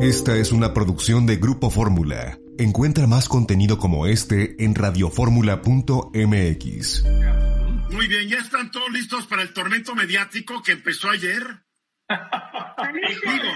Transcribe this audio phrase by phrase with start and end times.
[0.00, 2.38] Esta es una producción de Grupo Fórmula.
[2.58, 7.04] Encuentra más contenido como este en radioformula.mx.
[7.90, 11.42] Muy bien, ¿ya están todos listos para el tormento mediático que empezó ayer?
[12.08, 13.52] Digo,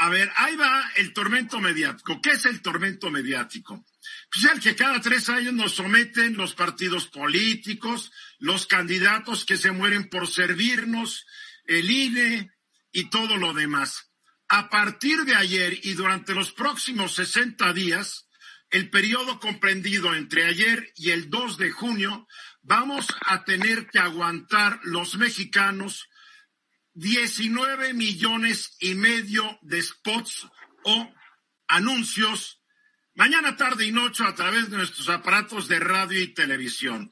[0.00, 2.20] a ver, ahí va el tormento mediático.
[2.20, 3.84] ¿Qué es el tormento mediático?
[4.32, 9.72] Pues el que cada tres años nos someten los partidos políticos, los candidatos que se
[9.72, 11.26] mueren por servirnos,
[11.64, 12.52] el INE
[12.92, 14.07] y todo lo demás.
[14.48, 18.28] A partir de ayer y durante los próximos 60 días,
[18.70, 22.26] el periodo comprendido entre ayer y el 2 de junio,
[22.62, 26.08] vamos a tener que aguantar los mexicanos
[26.94, 30.48] 19 millones y medio de spots
[30.84, 31.14] o
[31.68, 32.62] anuncios
[33.14, 37.10] mañana, tarde y noche a través de nuestros aparatos de radio y televisión.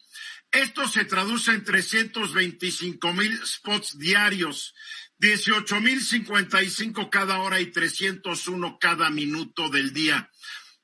[0.53, 4.73] Esto se traduce en 325 mil spots diarios
[5.21, 10.31] 18.055 cada hora y 301 cada minuto del día.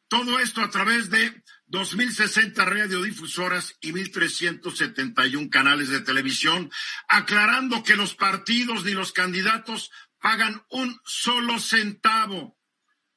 [0.09, 6.71] Todo esto a través de 2.060 radiodifusoras y 1.371 canales de televisión,
[7.09, 12.59] aclarando que los partidos ni los candidatos pagan un solo centavo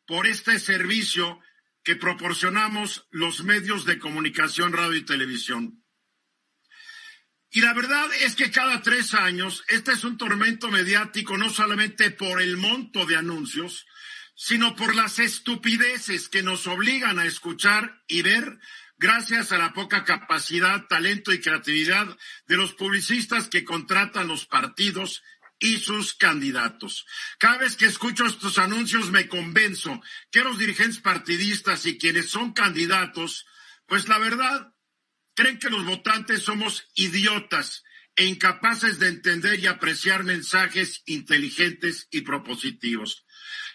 [0.07, 1.39] por este servicio
[1.83, 5.84] que proporcionamos los medios de comunicación, radio y televisión.
[7.55, 12.11] Y la verdad es que cada tres años este es un tormento mediático no solamente
[12.11, 13.85] por el monto de anuncios,
[14.35, 18.59] sino por las estupideces que nos obligan a escuchar y ver
[18.97, 25.23] gracias a la poca capacidad, talento y creatividad de los publicistas que contratan los partidos
[25.57, 27.05] y sus candidatos.
[27.39, 32.51] Cada vez que escucho estos anuncios me convenzo que los dirigentes partidistas y quienes son
[32.51, 33.45] candidatos,
[33.87, 34.74] pues la verdad
[35.35, 37.83] creen que los votantes somos idiotas
[38.15, 43.25] e incapaces de entender y apreciar mensajes inteligentes y propositivos.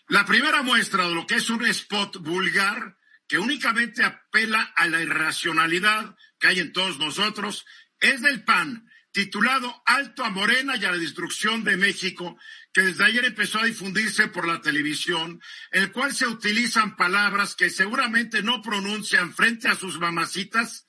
[0.09, 2.97] La primera muestra de lo que es un spot vulgar
[3.29, 7.65] que únicamente apela a la irracionalidad que hay en todos nosotros
[8.01, 12.39] es del PAN, titulado Alto a Morena y a la destrucción de México,
[12.73, 15.41] que desde ayer empezó a difundirse por la televisión,
[15.71, 20.87] el cual se utilizan palabras que seguramente no pronuncian frente a sus mamacitas,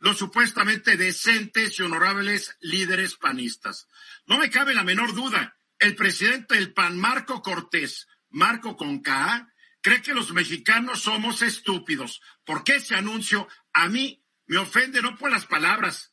[0.00, 3.86] los supuestamente decentes y honorables líderes panistas.
[4.26, 9.52] No me cabe la menor duda, el presidente del PAN, Marco Cortés, Marco con K,
[9.80, 12.20] cree que los mexicanos somos estúpidos.
[12.44, 16.12] porque ese anuncio a mí me ofende no por las palabras,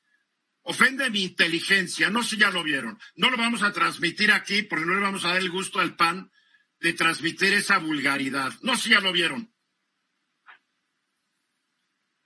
[0.62, 2.10] ofende mi inteligencia?
[2.10, 3.00] No sé si ya lo vieron.
[3.16, 5.96] No lo vamos a transmitir aquí porque no le vamos a dar el gusto al
[5.96, 6.32] PAN
[6.80, 8.54] de transmitir esa vulgaridad.
[8.62, 9.52] No sé si ya lo vieron.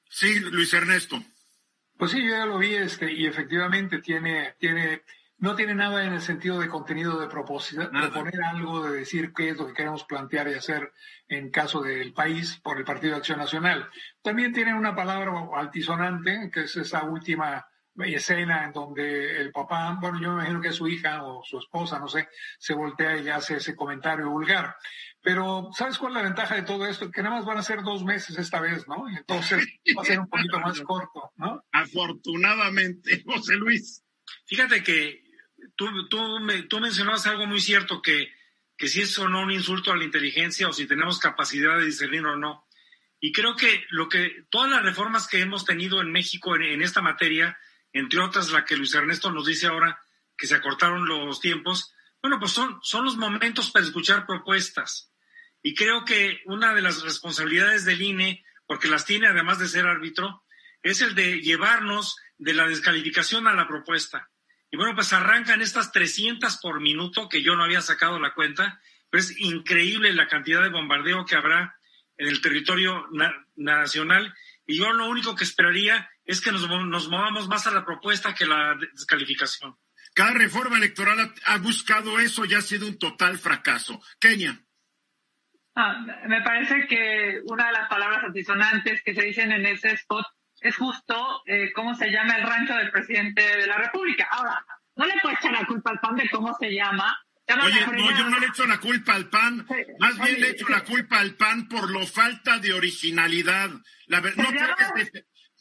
[0.10, 1.24] Sí, Luis Ernesto.
[2.02, 5.04] Pues sí, yo ya lo vi, este, y efectivamente tiene, tiene,
[5.38, 9.50] no tiene nada en el sentido de contenido de propósito, proponer algo, de decir qué
[9.50, 10.94] es lo que queremos plantear y hacer
[11.28, 13.88] en caso del país por el Partido de Acción Nacional.
[14.24, 17.68] También tiene una palabra altisonante, que es esa última
[18.00, 21.60] escena en donde el papá, bueno, yo me imagino que es su hija o su
[21.60, 24.76] esposa, no sé, se voltea y hace ese comentario vulgar.
[25.22, 27.12] Pero, ¿sabes cuál es la ventaja de todo esto?
[27.12, 29.08] Que nada más van a ser dos meses esta vez, ¿no?
[29.08, 31.64] Entonces va a ser un poquito más corto, ¿no?
[31.72, 34.04] Afortunadamente, José Luis.
[34.46, 35.24] Fíjate que
[35.76, 38.32] tú, tú, me, tú mencionabas algo muy cierto, que,
[38.76, 41.86] que si es o no un insulto a la inteligencia o si tenemos capacidad de
[41.86, 42.68] discernir o no.
[43.20, 46.82] Y creo que lo que todas las reformas que hemos tenido en México en, en
[46.82, 47.60] esta materia,
[47.94, 50.00] entre otras la que Luis Ernesto nos dice ahora,
[50.38, 55.12] que se acortaron los tiempos, bueno, pues son, son los momentos para escuchar propuestas.
[55.64, 59.86] Y creo que una de las responsabilidades del INE, porque las tiene además de ser
[59.86, 60.44] árbitro,
[60.84, 64.30] es el de llevarnos de la descalificación a la propuesta.
[64.72, 68.82] Y bueno, pues arrancan estas 300 por minuto, que yo no había sacado la cuenta,
[69.10, 71.76] pero es increíble la cantidad de bombardeo que habrá
[72.18, 73.08] en el territorio
[73.56, 74.34] nacional.
[74.66, 78.34] Y yo lo único que esperaría es que nos, nos movamos más a la propuesta
[78.34, 79.78] que la descalificación.
[80.14, 84.02] Cada reforma electoral ha, ha buscado eso y ha sido un total fracaso.
[84.20, 84.60] Kenia.
[85.76, 90.26] Ah, me parece que una de las palabras antisonantes que se dicen en ese spot
[90.60, 94.28] es justo eh, cómo se llama el rancho del presidente de la República.
[94.32, 94.66] Ahora,
[94.96, 97.18] no le puedo echar la culpa al PAN de cómo se llama,
[97.64, 99.68] Oye, no, yo no le echo la culpa al PAN,
[100.00, 103.70] más bien le echo la culpa al PAN por lo falta de originalidad.
[104.06, 105.12] La no puedes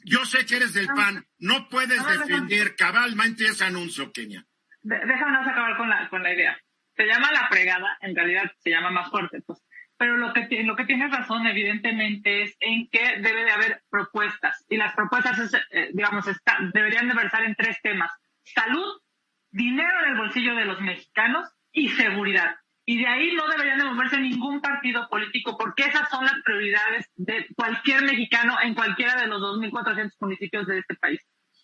[0.04, 4.44] yo sé que eres del PAN, no puedes defender cabalmente ese anuncio, Kenia.
[4.82, 6.58] Déjame acabar con la, con la idea.
[6.96, 9.62] Se llama la fregada, en realidad se llama más fuerte, pues.
[9.96, 14.64] Pero lo que, lo que tienes razón, evidentemente, es en que debe de haber propuestas.
[14.68, 18.10] Y las propuestas, eh, digamos, está, deberían de versar en tres temas.
[18.42, 19.02] Salud,
[19.50, 22.56] dinero en el bolsillo de los mexicanos y seguridad.
[22.90, 27.06] Y de ahí no deberían de moverse ningún partido político porque esas son las prioridades
[27.14, 31.20] de cualquier mexicano en cualquiera de los 2.400 municipios de este país.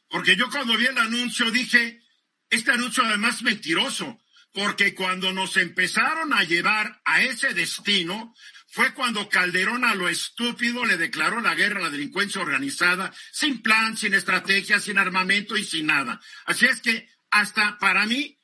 [0.09, 2.01] Porque yo cuando vi el anuncio dije,
[2.49, 4.21] este anuncio además mentiroso,
[4.53, 8.33] porque cuando nos empezaron a llevar a ese destino,
[8.69, 13.63] fue cuando Calderón a lo estúpido le declaró la guerra a la delincuencia organizada, sin
[13.63, 16.21] plan, sin estrategia, sin armamento y sin nada.
[16.45, 18.36] Así es que hasta para mí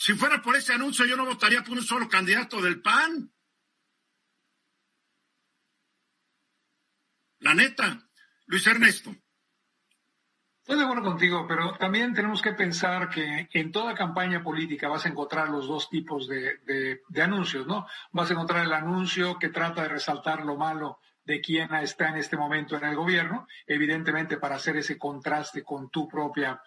[0.00, 3.32] si fuera por ese anuncio, yo no votaría por un solo candidato del PAN.
[7.40, 8.08] La neta,
[8.46, 9.10] Luis Ernesto.
[10.60, 15.04] Estoy de acuerdo contigo, pero también tenemos que pensar que en toda campaña política vas
[15.04, 17.88] a encontrar los dos tipos de, anuncios, ¿no?
[18.12, 22.18] Vas a encontrar el anuncio que trata de resaltar lo malo de quien está en
[22.18, 26.62] este momento en el gobierno, evidentemente para hacer ese contraste con tu propia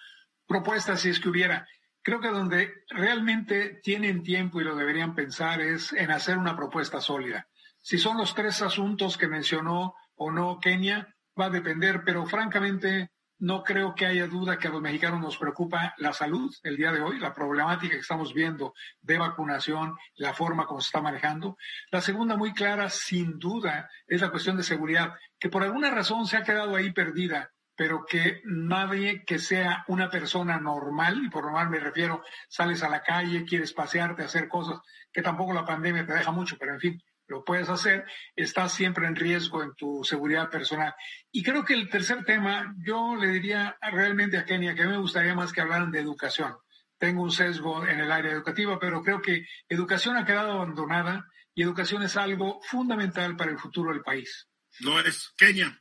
[0.46, 1.66] propuesta, si es que hubiera.
[2.04, 7.00] Creo que donde realmente tienen tiempo y lo deberían pensar es en hacer una propuesta
[7.00, 7.48] sólida.
[7.80, 13.12] Si son los tres asuntos que mencionó o no Kenia, va a depender, pero francamente
[13.38, 16.92] no creo que haya duda que a los mexicanos nos preocupa la salud el día
[16.92, 21.58] de hoy, la problemática que estamos viendo de vacunación, la forma como se está manejando.
[21.92, 26.28] La segunda, muy clara, sin duda, es la cuestión de seguridad, que por alguna razón
[26.28, 27.52] se ha quedado ahí perdida
[27.82, 32.90] pero que nadie que sea una persona normal, y por normal me refiero, sales a
[32.90, 34.82] la calle, quieres pasearte, hacer cosas,
[35.12, 38.06] que tampoco la pandemia te deja mucho, pero en fin, lo puedes hacer,
[38.36, 40.94] estás siempre en riesgo en tu seguridad personal.
[41.32, 44.92] Y creo que el tercer tema, yo le diría realmente a Kenia que a mí
[44.92, 46.56] me gustaría más que hablaran de educación.
[47.00, 51.26] Tengo un sesgo en el área educativa, pero creo que educación ha quedado abandonada
[51.56, 54.48] y educación es algo fundamental para el futuro del país.
[54.82, 55.81] No es Kenia.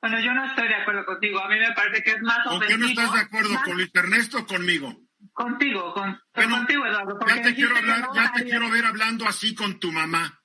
[0.00, 1.40] Bueno, yo no estoy de acuerdo contigo.
[1.40, 3.50] A mí me parece que es más ¿Con qué no estás de acuerdo?
[3.64, 4.94] ¿Con Luis Ernesto o conmigo?
[5.32, 7.18] Contigo, con, contigo, Eduardo.
[7.26, 10.40] Ya te, quiero, hablar, ya te quiero ver hablando así con tu mamá.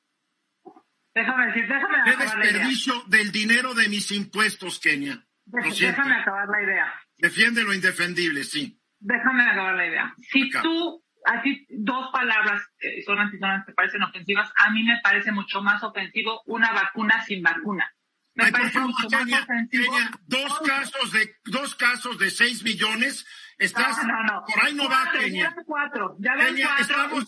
[1.13, 5.25] Déjame decir, déjame ¿Qué desperdicio del dinero de mis impuestos, Kenia?
[5.45, 6.93] déjame acabar la idea.
[7.17, 8.81] Defiende lo indefendible, sí.
[8.99, 10.15] Déjame acabar la idea.
[10.17, 15.31] Si tú, así dos palabras que son antisonantes te parecen ofensivas, a mí me parece
[15.31, 17.91] mucho más ofensivo una vacuna sin vacuna.
[18.35, 23.25] Kenia, dos casos de dos casos de seis millones.
[23.57, 25.03] Estás, no, no, por ahí no va.
[25.29, 27.25] Ya cuatro, ya Kenia, cuatro estamos,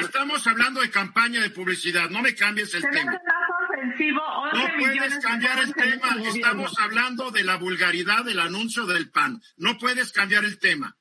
[0.00, 2.10] estamos hablando de campaña de publicidad.
[2.10, 3.12] No me cambies el tema.
[3.12, 6.16] no puedes cambiar el tema.
[6.24, 9.40] Estamos hablando de la vulgaridad del anuncio del PAN.
[9.56, 10.96] No puedes cambiar el tema.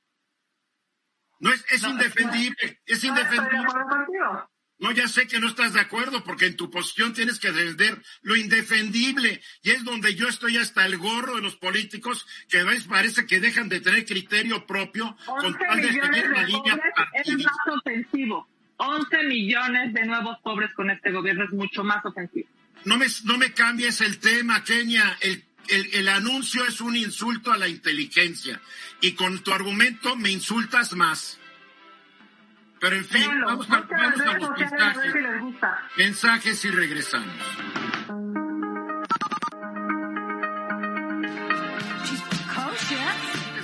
[1.39, 3.67] No es, es indefendible, es indefendible.
[4.81, 8.01] No, ya sé que no estás de acuerdo porque en tu posición tienes que defender
[8.23, 12.85] lo indefendible y es donde yo estoy hasta el gorro de los políticos que ves
[12.85, 16.79] parece que dejan de tener criterio propio con tal de seguir línea
[17.13, 18.49] Es más ofensivo.
[18.77, 22.49] 11 millones de nuevos pobres con este gobierno es mucho más ofensivo.
[22.83, 25.15] No me, no me cambies el tema, Kenia.
[25.21, 28.59] El, el, el anuncio es un insulto a la inteligencia
[28.99, 31.37] y con tu argumento me insultas más.
[32.81, 33.79] Pero en fin, vamos, a,
[34.39, 35.13] los mensajes.
[35.97, 37.35] mensajes y regresamos.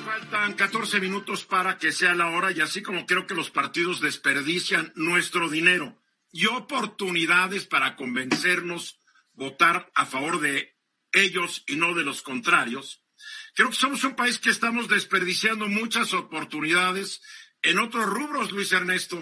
[0.05, 4.01] faltan 14 minutos para que sea la hora y así como creo que los partidos
[4.01, 5.99] desperdician nuestro dinero
[6.31, 9.01] y oportunidades para convencernos
[9.33, 10.77] votar a favor de
[11.11, 13.03] ellos y no de los contrarios.
[13.55, 17.21] Creo que somos un país que estamos desperdiciando muchas oportunidades
[17.67, 19.17] en otros rubros, Luis Ernesto?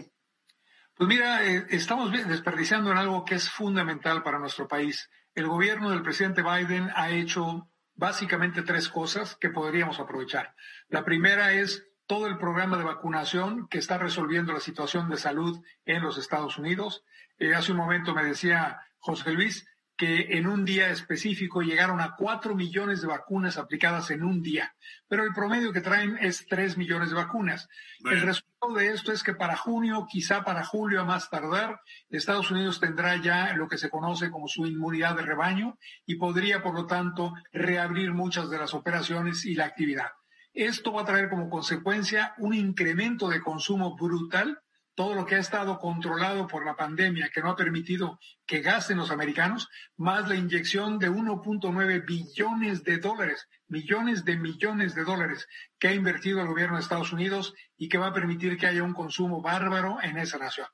[0.96, 5.10] Pues mira, eh, estamos desperdiciando en algo que es fundamental para nuestro país.
[5.34, 10.54] El gobierno del presidente Biden ha hecho básicamente tres cosas que podríamos aprovechar.
[10.90, 15.60] La primera es todo el programa de vacunación que está resolviendo la situación de salud
[15.86, 17.04] en los Estados Unidos.
[17.40, 22.16] Eh, hace un momento me decía José Luis que en un día específico llegaron a
[22.18, 24.76] cuatro millones de vacunas aplicadas en un día,
[25.08, 27.70] pero el promedio que traen es tres millones de vacunas.
[28.04, 32.52] El resultado de esto es que para junio, quizá para julio a más tardar, Estados
[32.52, 36.74] Unidos tendrá ya lo que se conoce como su inmunidad de rebaño y podría, por
[36.74, 40.12] lo tanto, reabrir muchas de las operaciones y la actividad.
[40.54, 44.62] Esto va a traer como consecuencia un incremento de consumo brutal
[44.96, 48.98] todo lo que ha estado controlado por la pandemia, que no ha permitido que gasten
[48.98, 55.48] los americanos, más la inyección de 1.9 billones de dólares, millones de millones de dólares
[55.78, 58.84] que ha invertido el gobierno de Estados Unidos y que va a permitir que haya
[58.84, 60.68] un consumo bárbaro en esa nación.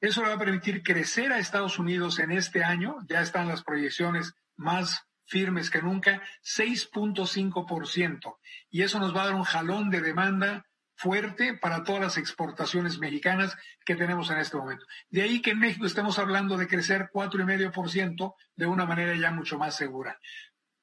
[0.00, 3.64] Eso le va a permitir crecer a Estados Unidos en este año, ya están las
[3.64, 8.36] proyecciones más firmes que nunca, 6.5%.
[8.70, 12.98] Y eso nos va a dar un jalón de demanda fuerte para todas las exportaciones
[12.98, 14.86] mexicanas que tenemos en este momento.
[15.10, 19.58] De ahí que en México estamos hablando de crecer 4,5% de una manera ya mucho
[19.58, 20.18] más segura.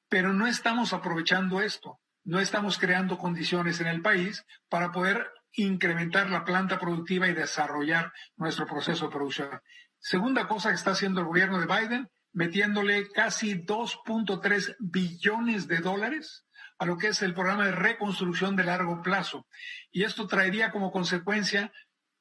[0.08, 6.30] Pero no estamos aprovechando esto, no estamos creando condiciones en el país para poder incrementar
[6.30, 9.60] la planta productiva y desarrollar nuestro proceso de producción.
[9.98, 16.44] Segunda cosa que está haciendo el gobierno de Biden, metiéndole casi 2.3 billones de dólares
[16.82, 19.46] a lo que es el programa de reconstrucción de largo plazo.
[19.92, 21.72] Y esto traería como consecuencia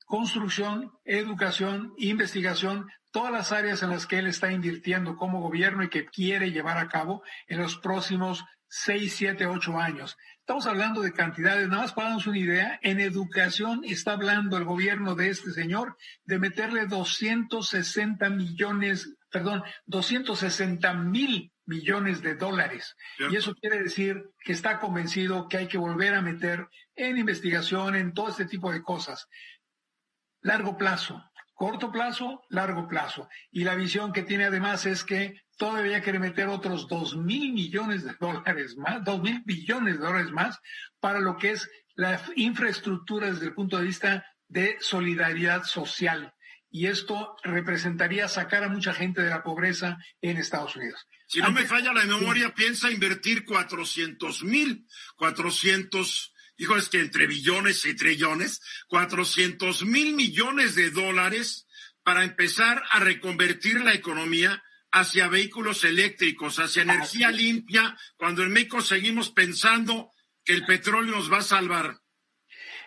[0.06, 5.90] construcción, educación, investigación, todas las áreas en las que él está invirtiendo como gobierno y
[5.90, 10.16] que quiere llevar a cabo en los próximos seis, siete, ocho años.
[10.38, 14.66] Estamos hablando de cantidades, nada más para darnos una idea, en educación está hablando el
[14.66, 22.96] gobierno de este señor de meterle 260 millones, perdón, 260 mil millones de dólares.
[23.30, 27.96] Y eso quiere decir que está convencido que hay que volver a meter en investigación,
[27.96, 29.28] en todo este tipo de cosas.
[30.42, 33.30] Largo plazo, corto plazo, largo plazo.
[33.52, 38.04] Y la visión que tiene además es que todavía quiere meter otros dos mil millones
[38.04, 40.60] de dólares más, dos mil billones de dólares más
[41.00, 46.34] para lo que es la infraestructura desde el punto de vista de solidaridad social.
[46.74, 51.06] Y esto representaría sacar a mucha gente de la pobreza en Estados Unidos.
[51.28, 54.88] Si no me falla la memoria, piensa invertir 400 mil,
[55.18, 61.68] 400, hijo, es que entre billones y trillones, 400 mil millones de dólares
[62.04, 68.82] para empezar a reconvertir la economía hacia vehículos eléctricos, hacia energía limpia, cuando en México
[68.82, 70.12] seguimos pensando
[70.44, 72.00] que el petróleo nos va a salvar.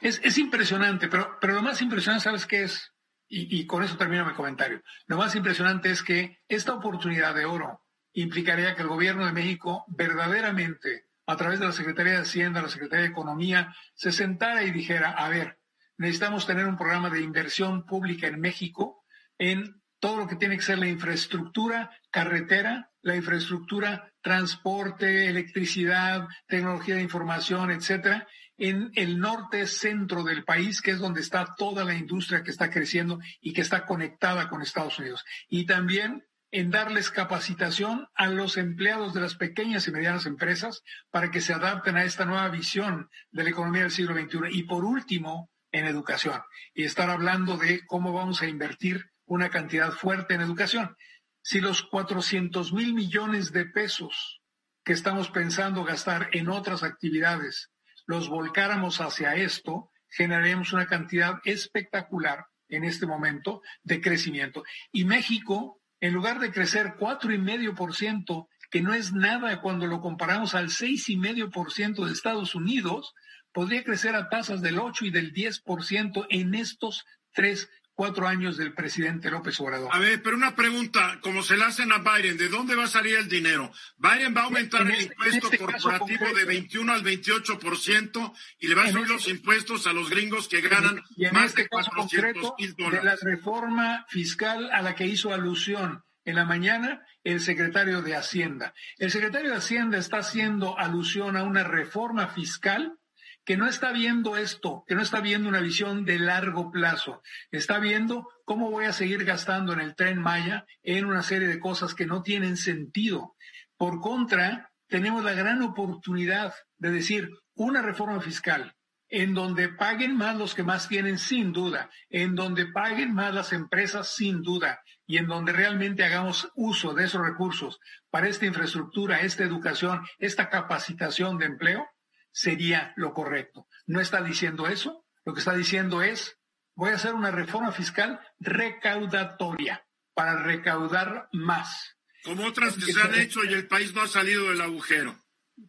[0.00, 2.93] Es, impresionante, pero, pero lo más impresionante, ¿sabes qué es?
[3.28, 4.82] Y, con eso termino mi comentario.
[5.06, 7.80] Lo más impresionante es que esta oportunidad de oro
[8.12, 12.68] implicaría que el gobierno de México verdaderamente, a través de la Secretaría de Hacienda, la
[12.68, 15.58] Secretaría de Economía, se sentara y dijera, a ver,
[15.96, 19.04] necesitamos tener un programa de inversión pública en México
[19.38, 26.96] en todo lo que tiene que ser la infraestructura carretera, la infraestructura transporte, electricidad, tecnología
[26.96, 28.26] de información, etcétera,
[28.64, 32.70] en el norte centro del país, que es donde está toda la industria que está
[32.70, 35.22] creciendo y que está conectada con Estados Unidos.
[35.50, 41.30] Y también en darles capacitación a los empleados de las pequeñas y medianas empresas para
[41.30, 44.38] que se adapten a esta nueva visión de la economía del siglo XXI.
[44.52, 46.40] Y por último, en educación.
[46.72, 50.96] Y estar hablando de cómo vamos a invertir una cantidad fuerte en educación.
[51.42, 54.40] Si los 400 mil millones de pesos
[54.84, 57.73] que estamos pensando gastar en otras actividades
[58.06, 64.64] los volcáramos hacia esto, generaremos una cantidad espectacular en este momento de crecimiento.
[64.92, 69.60] Y México, en lugar de crecer cuatro y medio por ciento, que no es nada
[69.60, 73.14] cuando lo comparamos al seis y medio por ciento de Estados Unidos,
[73.52, 78.26] podría crecer a tasas del 8 y del 10 por ciento en estos tres cuatro
[78.26, 79.88] años del presidente López Obrador.
[79.92, 82.88] A ver, pero una pregunta, como se la hacen a Biden, ¿de dónde va a
[82.88, 83.70] salir el dinero?
[83.96, 88.74] Biden va a aumentar el este- impuesto este corporativo de 21 al 28% y le
[88.74, 92.74] va a subir los impuestos a los gringos que ganan más este de 400 mil
[92.74, 93.02] dólares.
[93.02, 98.16] De la reforma fiscal a la que hizo alusión en la mañana el secretario de
[98.16, 98.74] Hacienda.
[98.98, 102.98] El secretario de Hacienda está haciendo alusión a una reforma fiscal
[103.44, 107.78] que no está viendo esto, que no está viendo una visión de largo plazo, está
[107.78, 111.94] viendo cómo voy a seguir gastando en el tren Maya en una serie de cosas
[111.94, 113.36] que no tienen sentido.
[113.76, 118.74] Por contra, tenemos la gran oportunidad de decir una reforma fiscal
[119.08, 123.52] en donde paguen más los que más tienen sin duda, en donde paguen más las
[123.52, 127.78] empresas sin duda y en donde realmente hagamos uso de esos recursos
[128.10, 131.86] para esta infraestructura, esta educación, esta capacitación de empleo,
[132.34, 133.68] sería lo correcto.
[133.86, 136.36] No está diciendo eso, lo que está diciendo es,
[136.74, 141.96] voy a hacer una reforma fiscal recaudatoria para recaudar más.
[142.24, 145.16] Como otras que se han hecho y el país no ha salido del agujero.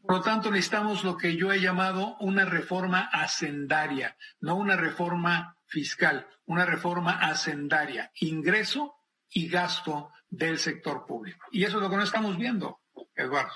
[0.01, 5.57] Por lo tanto, necesitamos lo que yo he llamado una reforma hacendaria, no una reforma
[5.67, 8.95] fiscal, una reforma hacendaria, ingreso
[9.29, 11.45] y gasto del sector público.
[11.51, 12.81] Y eso es lo que no estamos viendo,
[13.13, 13.53] Eduardo.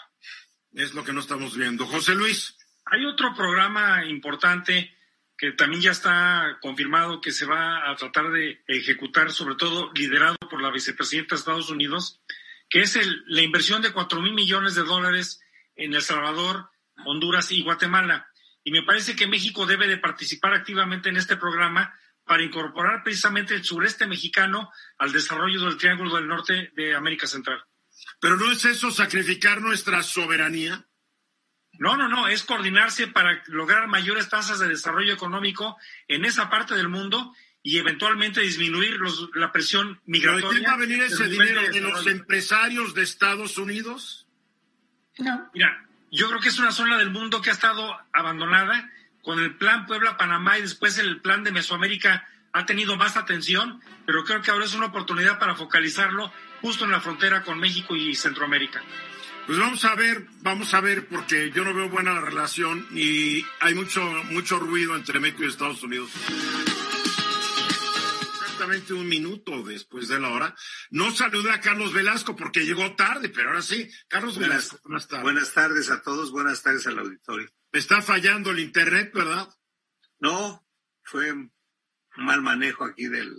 [0.74, 1.88] Es lo que no estamos viendo.
[1.88, 2.56] José Luis.
[2.92, 4.96] Hay otro programa importante
[5.38, 10.36] que también ya está confirmado que se va a tratar de ejecutar, sobre todo liderado
[10.50, 12.20] por la vicepresidenta de Estados Unidos,
[12.70, 15.40] que es la inversión de 4 mil millones de dólares
[15.76, 16.70] en El Salvador,
[17.06, 18.28] Honduras y Guatemala.
[18.64, 23.56] Y me parece que México debe de participar activamente en este programa para incorporar precisamente
[23.56, 27.64] el sureste mexicano al desarrollo del Triángulo del Norte de América Central.
[28.20, 30.86] Pero no es eso sacrificar nuestra soberanía.
[31.80, 35.78] No, no, no, es coordinarse para lograr mayores tasas de desarrollo económico
[36.10, 37.34] en esa parte del mundo
[37.64, 39.00] y eventualmente disminuir
[39.36, 40.60] la presión migratoria.
[40.60, 44.28] ¿Pero va a venir ese dinero de los empresarios de Estados Unidos?
[45.18, 45.50] No.
[45.54, 48.92] Mira, yo creo que es una zona del mundo que ha estado abandonada.
[49.22, 54.24] Con el plan Puebla-Panamá y después el plan de Mesoamérica ha tenido más atención, pero
[54.24, 56.32] creo que ahora es una oportunidad para focalizarlo
[56.62, 58.82] justo en la frontera con México y Centroamérica.
[59.50, 63.44] Pues vamos a ver, vamos a ver, porque yo no veo buena la relación y
[63.62, 66.12] hay mucho, mucho ruido entre México y Estados Unidos.
[68.42, 70.56] Exactamente un minuto después de la hora.
[70.92, 73.90] No saludé a Carlos Velasco porque llegó tarde, pero ahora sí.
[74.08, 75.24] Carlos Velasco, buenas tardes.
[75.24, 77.50] Buenas tardes a todos, buenas tardes al auditorio.
[77.72, 79.50] Está fallando el internet, ¿verdad?
[80.20, 80.64] No,
[81.02, 81.52] fue un
[82.18, 83.36] mal manejo aquí del...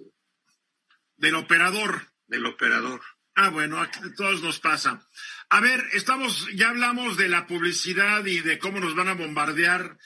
[1.19, 2.09] Del operador.
[2.27, 3.01] Del operador.
[3.37, 5.07] Ah, bueno, a todos nos pasa.
[5.53, 9.99] A ver, estamos, ya hablamos de la publicidad y de cómo nos van a bombardear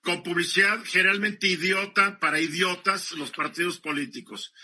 [0.00, 4.54] con publicidad generalmente idiota para idiotas los partidos políticos.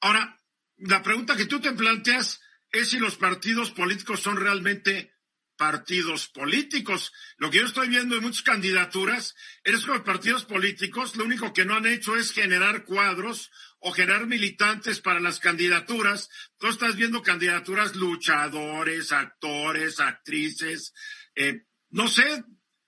[0.00, 0.40] Ahora,
[0.76, 2.40] la pregunta que tú te planteas
[2.70, 5.12] es si los partidos políticos son realmente
[5.60, 7.12] partidos políticos.
[7.36, 11.52] Lo que yo estoy viendo en muchas candidaturas es que los partidos políticos lo único
[11.52, 16.30] que no han hecho es generar cuadros o generar militantes para las candidaturas.
[16.56, 20.94] Tú estás viendo candidaturas luchadores, actores, actrices,
[21.34, 22.42] eh, no sé.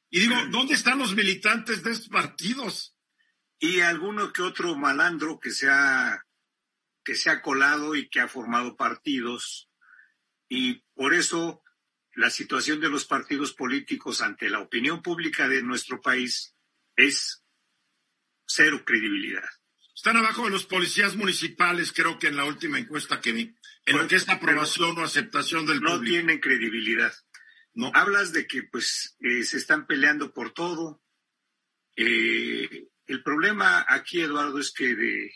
[0.08, 2.96] Y digo, ¿dónde están los militantes de estos partidos?
[3.58, 6.24] Y alguno que otro malandro que se ha,
[7.04, 9.68] que se ha colado y que ha formado partidos.
[10.48, 11.61] Y por eso
[12.14, 16.54] la situación de los partidos políticos ante la opinión pública de nuestro país
[16.96, 17.44] es
[18.46, 19.48] cero credibilidad.
[19.94, 23.54] Están abajo de los policías municipales, creo que en la última encuesta que vi,
[23.86, 27.12] en lo que es aprobación o aceptación del no tienen credibilidad.
[27.74, 27.90] No.
[27.94, 31.02] Hablas de que pues eh, se están peleando por todo.
[31.96, 35.32] Eh, el problema aquí, Eduardo, es que de,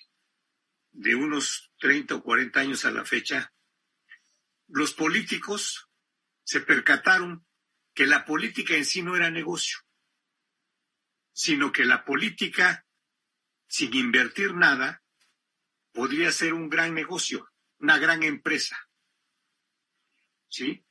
[0.92, 3.52] de unos 30 o 40 años a la fecha,
[4.68, 5.86] los políticos
[6.46, 7.44] se percataron
[7.92, 9.80] que la política en sí no era negocio,
[11.32, 12.87] sino que la política
[13.68, 15.02] sin invertir nada,
[15.92, 18.76] podría ser un gran negocio, una gran empresa.
[20.48, 20.82] ¿Sí?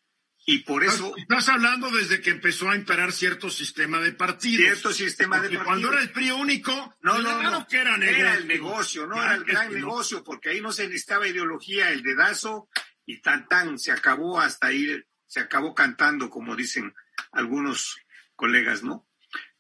[0.48, 1.16] Y por eso.
[1.18, 4.64] Estás hablando desde que empezó a imperar cierto sistema de partidos.
[4.64, 5.66] Cierto sistema de partidos.
[5.66, 8.22] Cuando era el PRI único, no, no, no, que era, negocio.
[8.22, 12.04] era el negocio, no era el gran negocio, porque ahí no se necesitaba ideología, el
[12.04, 12.70] dedazo
[13.08, 16.94] y tan tan, se acabó hasta ahí, se acabó cantando, como dicen
[17.32, 17.98] algunos
[18.36, 19.08] colegas, ¿no?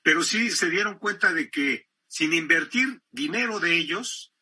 [0.02, 4.34] Pero sí se dieron cuenta de que sin invertir dinero de ellos,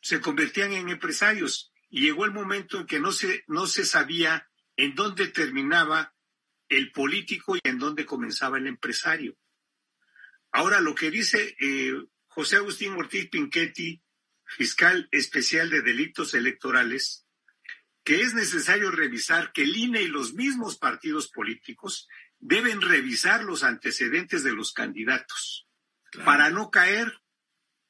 [0.00, 1.72] se convertían en empresarios.
[1.90, 6.14] Y llegó el momento en que no se, no se sabía en dónde terminaba
[6.68, 9.36] el político y en dónde comenzaba el empresario.
[10.50, 11.92] Ahora, lo que dice eh,
[12.26, 14.02] José Agustín Ortiz Pinchetti,
[14.44, 17.26] fiscal especial de delitos electorales,
[18.08, 23.62] que es necesario revisar que el INE y los mismos partidos políticos deben revisar los
[23.62, 25.68] antecedentes de los candidatos
[26.24, 27.12] para no caer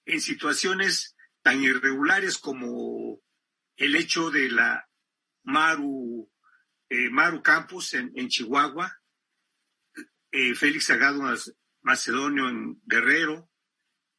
[0.06, 3.20] en situaciones tan irregulares como
[3.76, 4.88] el hecho de la
[5.44, 6.28] Maru,
[6.88, 9.00] eh, Maru Campos en, Chihuahua,
[10.32, 11.22] eh, Félix Sagado
[11.82, 13.48] Macedonio en Guerrero,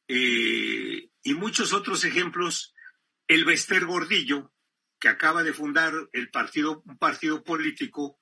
[0.08, 2.74] eh, y muchos otros ejemplos,
[3.26, 4.50] el Bester Gordillo,
[5.00, 8.18] que acaba de fundar el partido, un partido político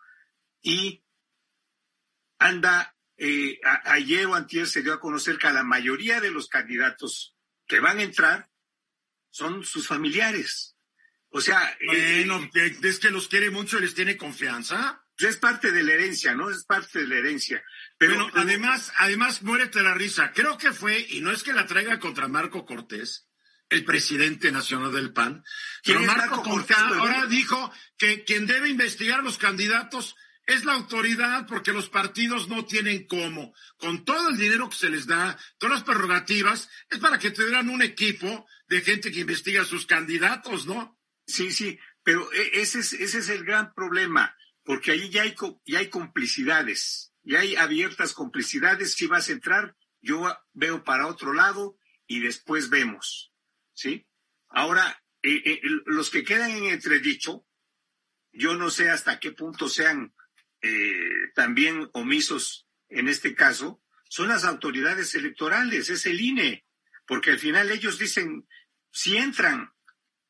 [0.62, 1.05] y
[2.38, 7.37] anda eh, ayer o antier se dio a conocer que la mayoría de los candidatos
[7.67, 8.49] que van a entrar
[9.31, 10.77] son sus familiares.
[11.31, 12.27] O sea, eh,
[12.83, 15.05] es que los quiere mucho y les tiene confianza.
[15.19, 16.49] Es parte de la herencia, ¿no?
[16.49, 17.62] Es parte de la herencia.
[17.99, 20.33] Pero además, además, muérete la risa.
[20.33, 23.28] Creo que fue, y no es que la traiga contra Marco Cortés,
[23.70, 25.44] el presidente nacional del PAN,
[25.85, 26.42] pero Marco
[26.76, 30.16] ahora dijo que quien debe investigar a los candidatos
[30.48, 33.54] es la autoridad porque los partidos no tienen cómo.
[33.76, 37.68] Con todo el dinero que se les da, todas las prerrogativas, es para que tuvieran
[37.68, 40.98] un equipo de gente que investiga a sus candidatos, ¿no?
[41.26, 45.35] Sí, sí, pero e, ese es, ese es el gran problema, porque ahí ya hay,
[45.66, 48.94] ya hay complicidades, ya hay abiertas complicidades.
[48.94, 51.76] Si vas a entrar, yo veo para otro lado
[52.07, 53.35] y después vemos,
[53.79, 54.05] ¿sí?
[54.49, 57.47] Ahora, eh, eh, los que quedan en entredicho,
[58.33, 60.14] yo no sé hasta qué punto sean
[60.61, 66.67] eh, también omisos en este caso, son las autoridades electorales, es el INE,
[67.07, 68.49] porque al final ellos dicen,
[68.91, 69.73] si entran,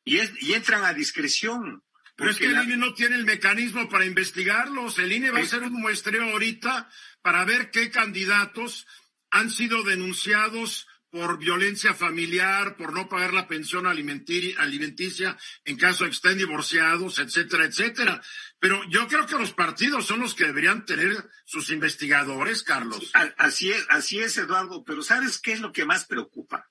[0.03, 1.83] y, y entran a discreción.
[2.15, 4.99] Pero es que el INE no tiene el mecanismo para investigarlos.
[4.99, 6.89] El INE va a hacer un muestreo ahorita
[7.21, 8.85] para ver qué candidatos
[9.31, 16.11] han sido denunciados por violencia familiar, por no pagar la pensión alimenticia en caso de
[16.11, 18.21] que estén divorciados, etcétera, etcétera.
[18.59, 23.11] Pero yo creo que los partidos son los que deberían tener sus investigadores, Carlos.
[23.37, 24.83] Así es, así es, Eduardo.
[24.83, 26.69] Pero ¿sabes qué es lo que más preocupa?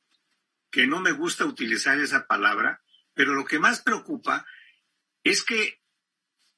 [0.71, 2.83] Que no me gusta utilizar esa palabra,
[3.15, 4.47] pero lo que más preocupa
[5.25, 5.83] es que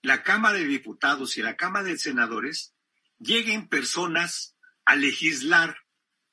[0.03, 2.75] la Cámara de Diputados y la Cámara de Senadores
[3.19, 5.79] lleguen personas a legislar,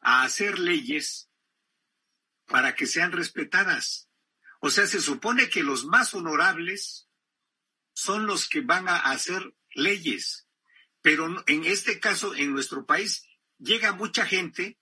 [0.01, 1.26] a hacer leyes
[2.47, 4.09] para que sean respetadas.
[4.59, 7.09] O sea, se supone que los más honorables
[7.93, 10.47] son los que van a hacer leyes,
[11.01, 13.23] pero en este caso, en nuestro país,
[13.59, 14.79] llega mucha gente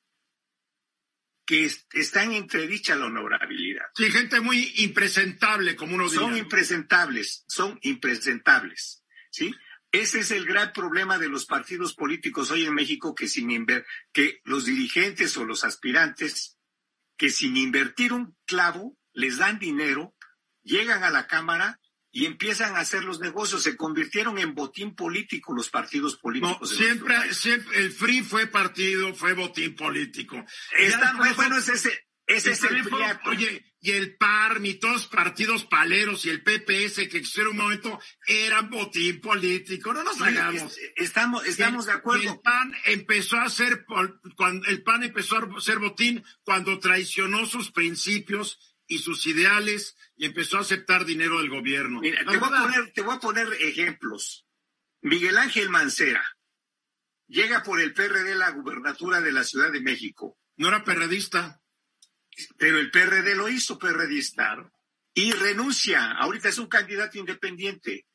[1.45, 3.85] que está en entredicha la honorabilidad.
[3.95, 6.15] Sí, gente muy impresentable, como uno dice.
[6.15, 9.53] Son impresentables, son impresentables, ¿sí?
[9.91, 13.65] Ese es el gran problema de los partidos políticos hoy en México, que sin
[14.11, 16.54] que los dirigentes o los aspirantes
[17.17, 20.15] que sin invertir un clavo les dan dinero,
[20.63, 21.79] llegan a la Cámara
[22.11, 23.63] y empiezan a hacer los negocios.
[23.63, 26.69] Se convirtieron en botín político los partidos políticos.
[26.69, 30.43] siempre, siempre, el FRI fue partido, fue botín político.
[30.77, 32.81] Está, bueno, es ese, ese es el
[33.25, 37.57] Oye, y el PARM y todos los partidos paleros y el PPS que existieron un
[37.57, 39.93] momento eran botín político.
[39.93, 40.75] No nos hagamos.
[40.95, 42.31] Estamos, estamos de acuerdo.
[42.31, 43.85] El PAN empezó a ser,
[44.35, 50.25] cuando el PAN empezó a ser botín cuando traicionó sus principios y sus ideales y
[50.25, 51.99] empezó a aceptar dinero del gobierno.
[51.99, 54.47] Mira, te voy, a poner, te voy a poner ejemplos.
[55.01, 56.23] Miguel Ángel Mancera
[57.27, 60.39] llega por el PRD a la gubernatura de la Ciudad de México.
[60.57, 61.61] No era perredista.
[62.57, 64.71] Pero el PRD lo hizo PRDista
[65.13, 66.11] y renuncia.
[66.11, 68.05] Ahorita es un candidato independiente.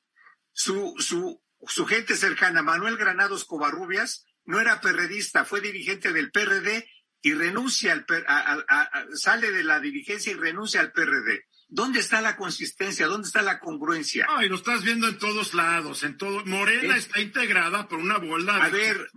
[0.52, 6.88] Su, su, su gente cercana, Manuel Granados Covarrubias, no era perredista, fue dirigente del PRD
[7.22, 8.66] y renuncia al
[9.14, 11.44] sale de la dirigencia y renuncia al PRD.
[11.68, 13.06] ¿Dónde está la consistencia?
[13.06, 14.26] ¿Dónde está la congruencia?
[14.28, 16.44] Ay, lo estás viendo en todos lados, en todo.
[16.44, 18.60] Morena está integrada por una bola de.
[18.60, 19.10] A ver,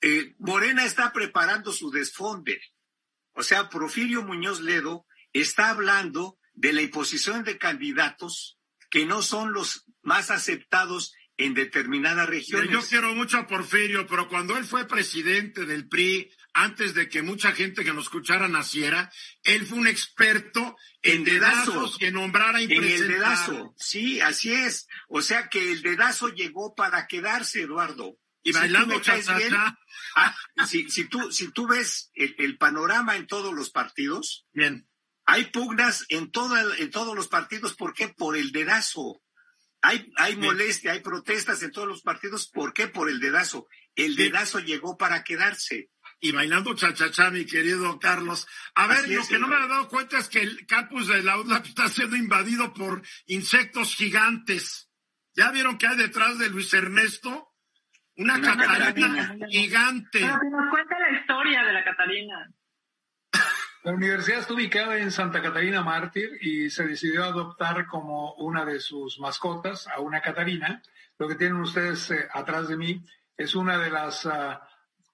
[0.00, 2.60] eh, Morena está preparando su desfonde.
[3.36, 8.58] O sea, Porfirio Muñoz Ledo está hablando de la imposición de candidatos
[8.90, 12.70] que no son los más aceptados en determinadas regiones.
[12.70, 17.20] Yo quiero mucho a Porfirio, pero cuando él fue presidente del PRI, antes de que
[17.20, 22.72] mucha gente que nos escuchara naciera, él fue un experto en, dedazos, que nombrara En
[22.72, 24.88] el dedazo, sí, así es.
[25.08, 28.16] O sea que el dedazo llegó para quedarse, Eduardo.
[28.46, 29.18] Y bailando cha,
[30.14, 30.36] ah,
[30.68, 34.88] si, si, tú, si tú ves el, panorama en todos los partidos, bien.
[35.24, 36.30] hay pugnas en,
[36.78, 37.74] en todos los partidos.
[37.74, 38.06] ¿Por qué?
[38.06, 39.20] Por el dedazo.
[39.82, 42.46] Hay, hay molestia, hay protestas en todos los partidos.
[42.46, 42.86] ¿Por qué?
[42.86, 43.66] Por el dedazo.
[43.96, 45.90] El dedazo llegó para quedarse.
[46.20, 48.46] Y bailando cha-cha-cha, mi querido Carlos.
[48.76, 51.36] A ver, lo que no me he dado cuenta es que el campus de la
[51.40, 54.88] UDLAP está siendo invadido por insectos gigantes.
[55.34, 57.55] ¿Ya vieron qué hay detrás de Luis Ernesto?
[58.18, 60.20] Una, Catarina, gigante.
[60.20, 62.50] Pero nos cuenta la historia de la Catarina.
[63.84, 68.80] La universidad está ubicada en Santa Catarina Mártir y se decidió adoptar como una de
[68.80, 70.82] sus mascotas a una Catarina.
[71.18, 73.04] Lo que tienen ustedes eh, atrás de mí
[73.36, 74.66] es una de las ah,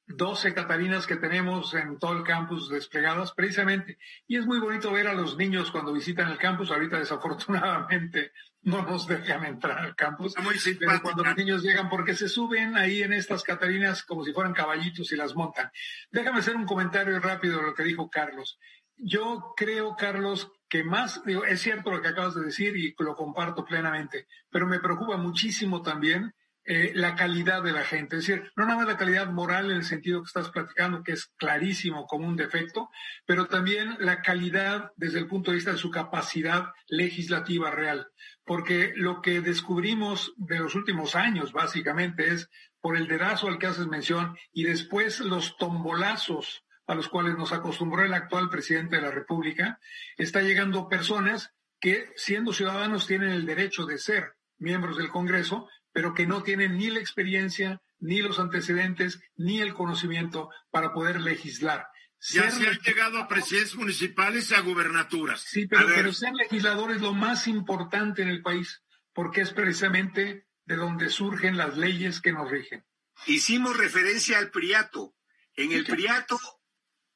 [0.06, 3.98] 12 Catarinas que tenemos en todo el campus desplegadas precisamente.
[4.26, 6.70] Y es muy bonito ver a los niños cuando visitan el campus.
[6.70, 10.34] Ahorita desafortunadamente no nos dejan entrar al campus.
[10.34, 14.52] Pero cuando los niños llegan porque se suben ahí en estas Catarinas como si fueran
[14.52, 15.70] caballitos y las montan.
[16.10, 18.58] Déjame hacer un comentario rápido de lo que dijo Carlos.
[18.96, 23.16] Yo creo, Carlos, que más, digo, es cierto lo que acabas de decir y lo
[23.16, 28.16] comparto plenamente, pero me preocupa muchísimo también eh, la calidad de la gente.
[28.16, 31.12] Es decir, no nada más la calidad moral en el sentido que estás platicando, que
[31.12, 32.88] es clarísimo como un defecto,
[33.26, 38.08] pero también la calidad desde el punto de vista de su capacidad legislativa real.
[38.44, 42.48] Porque lo que descubrimos de los últimos años, básicamente, es
[42.80, 47.52] por el dedazo al que haces mención y después los tombolazos a los cuales nos
[47.52, 49.78] acostumbró el actual presidente de la República,
[50.16, 56.14] está llegando personas que, siendo ciudadanos, tienen el derecho de ser miembros del Congreso, pero
[56.14, 61.86] que no tienen ni la experiencia, ni los antecedentes, ni el conocimiento para poder legislar.
[62.30, 65.40] Ya se han llegado a presidencias municipales y a gubernaturas.
[65.40, 70.46] Sí, pero, pero ser legislador es lo más importante en el país, porque es precisamente
[70.64, 72.84] de donde surgen las leyes que nos rigen.
[73.26, 75.16] Hicimos referencia al Priato.
[75.54, 76.38] En el Priato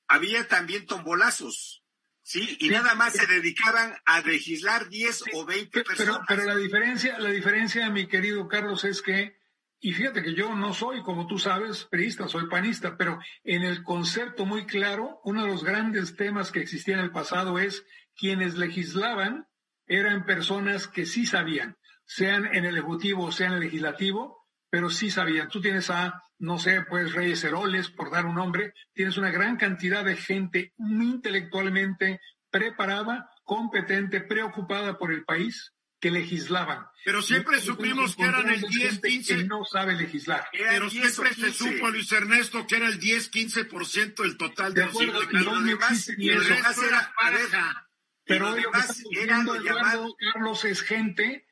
[0.09, 1.85] había también tombolazos,
[2.27, 2.57] ¿sí?
[2.59, 6.23] Y nada más se dedicaban a legislar 10 o 20 personas.
[6.27, 9.37] Pero, la diferencia, la diferencia, mi querido Carlos, es que,
[9.79, 13.85] y fíjate que yo no soy, como tú sabes, priista, soy panista, pero en el
[13.85, 17.87] concepto muy claro, uno de los grandes temas que existía en el pasado es
[18.17, 19.47] quienes legislaban
[19.87, 24.91] eran personas que sí sabían, sean en el Ejecutivo o sean en el Legislativo, pero
[24.91, 25.49] sí sabían.
[25.49, 29.57] Tú tienes a, no sé, pues Reyes Heroles, por dar un nombre, tienes una gran
[29.57, 32.21] cantidad de gente intelectualmente
[32.51, 36.87] preparada, competente, preocupada por el país, que legislaban.
[37.05, 39.37] Pero siempre supimos que eran el 10, 15.
[39.37, 40.49] Que no sabe legislaar.
[40.53, 44.89] Pero siempre se supo, Luis Ernesto, que era el 10, 15% del total de, de
[44.89, 46.85] acuerdo, y no existe ni eso.
[46.85, 47.89] Era pareja.
[48.25, 51.47] Pero hoy lo que Eduardo, Carlos, es gente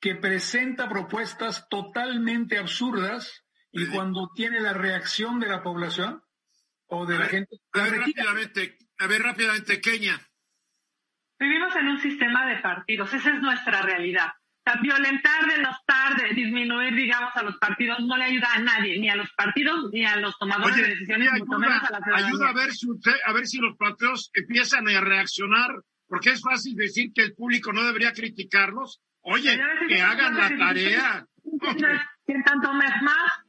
[0.00, 6.22] que presenta propuestas totalmente absurdas y cuando tiene la reacción de la población
[6.86, 7.56] o de la gente.
[7.72, 10.20] A ver, rápidamente, a ver, rápidamente, Kenia.
[11.38, 14.32] Vivimos en un sistema de partidos, esa es nuestra realidad.
[14.80, 19.16] violentar, denostar, de disminuir, digamos, a los partidos no le ayuda a nadie, ni a
[19.16, 22.72] los partidos, ni a los tomadores de decisiones, ayuda, menos a la Ayuda a ver,
[22.72, 25.70] si usted, a ver si los partidos empiezan a reaccionar,
[26.06, 31.26] porque es fácil decir que el público no debería criticarlos, Oye, que hagan la tarea.
[32.28, 32.92] En tanto más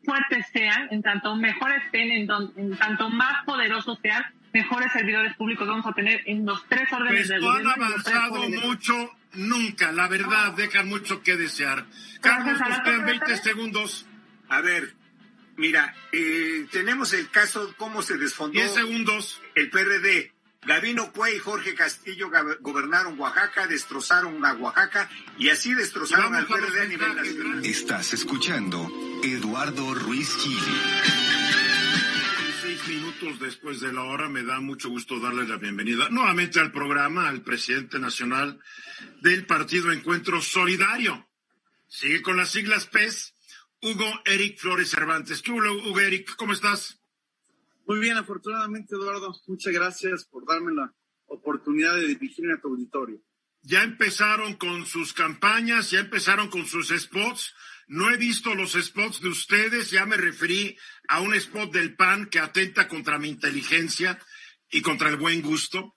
[0.03, 5.85] fuertes sean, en tanto mejor estén, en, tanto más poderosos sean, mejores servidores públicos vamos
[5.85, 10.87] a tener en los tres órdenes pues no han avanzado mucho nunca, la verdad, dejan
[10.87, 11.85] mucho que desear.
[12.21, 14.07] Carlos, nos quedan 20 segundos.
[14.49, 14.93] A ver,
[15.57, 18.59] mira, eh, tenemos el caso, cómo se desfondó.
[18.59, 19.41] 10 segundos.
[19.55, 26.35] El PRD Gabino Cue y Jorge Castillo gobernaron Oaxaca, destrozaron a Oaxaca y así destrozaron
[26.35, 27.65] al PRD a nivel nacional.
[27.65, 28.89] Estás escuchando
[29.23, 30.59] Eduardo Ruiz Gil.
[32.61, 36.71] Seis minutos después de la hora me da mucho gusto darle la bienvenida nuevamente al
[36.71, 38.59] programa al presidente nacional
[39.21, 41.27] del Partido Encuentro Solidario.
[41.87, 43.33] Sigue con las siglas PES,
[43.81, 45.41] Hugo Eric Flores Cervantes.
[45.41, 46.35] ¿Qué hubo, Hugo Eric?
[46.35, 46.96] ¿Cómo estás?
[47.87, 49.33] Muy bien, afortunadamente, Eduardo.
[49.47, 50.93] Muchas gracias por darme la
[51.27, 53.23] oportunidad de dirigirme a tu auditorio.
[53.61, 57.55] Ya empezaron con sus campañas, ya empezaron con sus spots.
[57.87, 62.25] No he visto los spots de ustedes, ya me referí a un spot del PAN
[62.25, 64.19] que atenta contra mi inteligencia
[64.69, 65.95] y contra el buen gusto.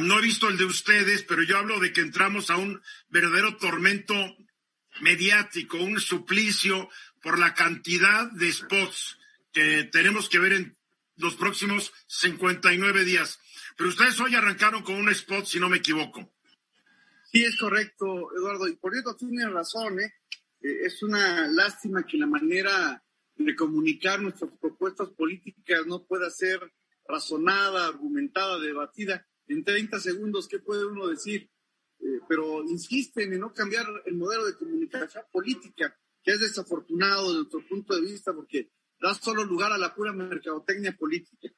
[0.00, 3.56] no he visto el de ustedes, pero yo hablo de que entramos a un verdadero
[3.58, 4.14] tormento
[5.00, 6.88] mediático, un suplicio
[7.22, 9.18] por la cantidad de spots
[9.52, 10.77] que tenemos que ver en
[11.18, 13.38] los próximos 59 días.
[13.76, 16.32] Pero ustedes hoy arrancaron con un spot, si no me equivoco.
[17.30, 18.66] Sí, es correcto, Eduardo.
[18.68, 20.14] Y por cierto, tienes razón, ¿eh?
[20.62, 20.78] ¿eh?
[20.84, 23.02] Es una lástima que la manera
[23.36, 26.72] de comunicar nuestras propuestas políticas no pueda ser
[27.06, 29.26] razonada, argumentada, debatida.
[29.46, 31.50] En 30 segundos, ¿qué puede uno decir?
[32.00, 37.38] Eh, pero insisten en no cambiar el modelo de comunicación política, que es desafortunado desde
[37.38, 41.48] nuestro punto de vista, porque da solo lugar a la pura mercadotecnia política.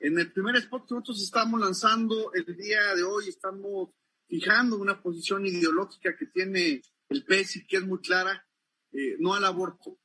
[0.00, 3.90] En el primer spot que nosotros estamos lanzando el día de hoy, estamos
[4.26, 8.46] fijando una posición ideológica que tiene el PES que es muy clara,
[8.92, 9.98] eh, no al aborto.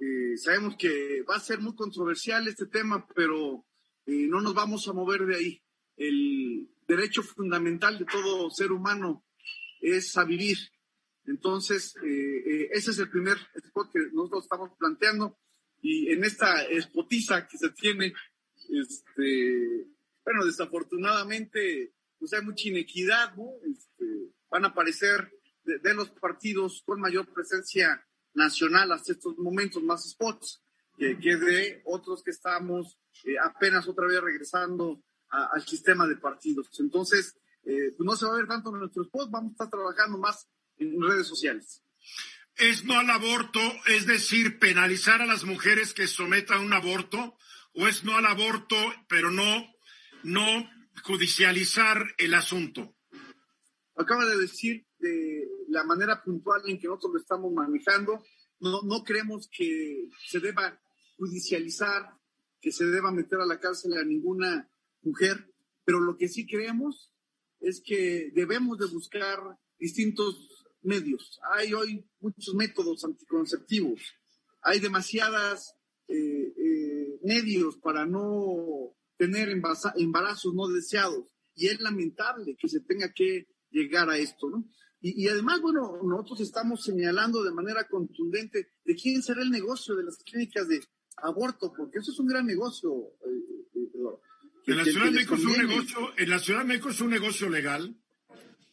[0.00, 3.64] Eh, sabemos que va a ser muy controversial este tema, pero
[4.04, 5.62] eh, no nos vamos a mover de ahí.
[5.96, 9.24] El derecho fundamental de todo ser humano
[9.80, 10.58] es a vivir.
[11.24, 11.94] Entonces,
[12.70, 15.36] ese es el primer spot que nosotros estamos planteando
[15.82, 18.12] y en esta espotiza que se tiene,
[18.70, 19.86] este,
[20.24, 23.50] bueno, desafortunadamente, pues hay mucha inequidad, ¿no?
[23.64, 25.30] Este, van a aparecer
[25.64, 30.62] de, los partidos con mayor presencia nacional hasta estos momentos más spots
[30.96, 36.68] que, de otros que estamos eh, apenas otra vez regresando al sistema de partidos.
[36.78, 39.70] Entonces, eh, pues no se va a ver tanto en nuestros spots, vamos a estar
[39.70, 41.82] trabajando más en redes sociales
[42.58, 47.36] es no al aborto, es decir, penalizar a las mujeres que sometan un aborto,
[47.74, 48.76] o es no al aborto,
[49.08, 49.66] pero no,
[50.22, 50.68] no
[51.04, 52.96] judicializar el asunto.
[53.96, 58.24] Acaba de decir de la manera puntual en que nosotros lo estamos manejando.
[58.60, 60.80] No, no creemos que se deba
[61.18, 62.14] judicializar,
[62.60, 64.70] que se deba meter a la cárcel a ninguna
[65.02, 65.52] mujer,
[65.84, 67.12] pero lo que sí creemos
[67.60, 69.38] es que debemos de buscar
[69.78, 71.40] distintos medios.
[71.54, 74.00] Hay hoy muchos métodos anticonceptivos.
[74.62, 75.74] Hay demasiadas
[76.08, 76.14] eh,
[76.56, 81.24] eh, medios para no tener embarazos no deseados.
[81.54, 84.64] Y es lamentable que se tenga que llegar a esto, ¿no?
[85.00, 90.04] Y, además, bueno, nosotros estamos señalando de manera contundente de quién será el negocio de
[90.04, 90.82] las clínicas de
[91.18, 93.12] aborto, porque eso es un gran negocio.
[94.66, 97.10] en, la Ciudad de México es un negocio en la Ciudad de México es un
[97.10, 97.96] negocio legal.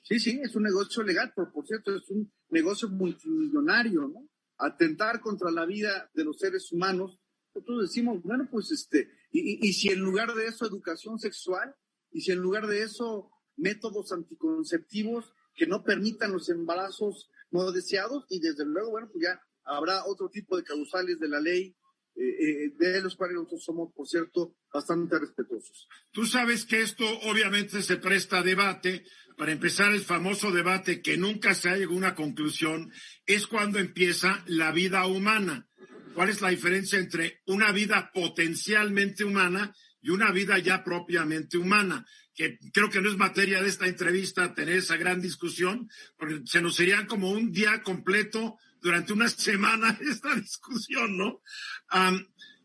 [0.04, 4.30] Sí, sí, es un negocio legal, pero por cierto es un negocio multimillonario, ¿no?
[4.58, 7.20] Atentar contra la vida de los seres humanos.
[7.56, 11.74] Nosotros decimos, bueno, pues este, y, y si en lugar de eso educación sexual,
[12.12, 18.26] y si en lugar de eso métodos anticonceptivos que no permitan los embarazos no deseados,
[18.30, 21.76] y desde luego, bueno, pues ya habrá otro tipo de causales de la ley
[22.16, 25.88] eh, eh, de los cuales nosotros somos, por cierto, bastante respetuosos.
[26.12, 29.04] Tú sabes que esto obviamente se presta a debate.
[29.38, 32.92] Para empezar, el famoso debate que nunca se ha llegado a una conclusión
[33.26, 35.68] es cuando empieza la vida humana.
[36.14, 42.06] ¿Cuál es la diferencia entre una vida potencialmente humana y una vida ya propiamente humana?
[42.36, 46.62] Que creo que no es materia de esta entrevista tener esa gran discusión, porque se
[46.62, 51.42] nos sería como un día completo durante una semana esta discusión, ¿no?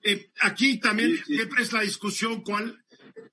[0.02, 2.85] Eh, aquí también siempre es la discusión cuál,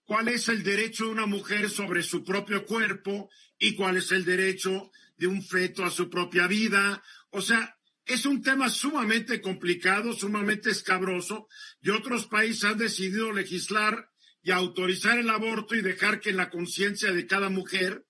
[0.06, 4.26] cuál es el derecho de una mujer sobre su propio cuerpo y cuál es el
[4.26, 7.04] derecho de un feto a su propia vida.
[7.30, 11.48] O sea, es un tema sumamente complicado, sumamente escabroso,
[11.82, 14.10] y otros países han decidido legislar
[14.43, 18.06] y autorizar el aborto y dejar que en la conciencia de cada mujer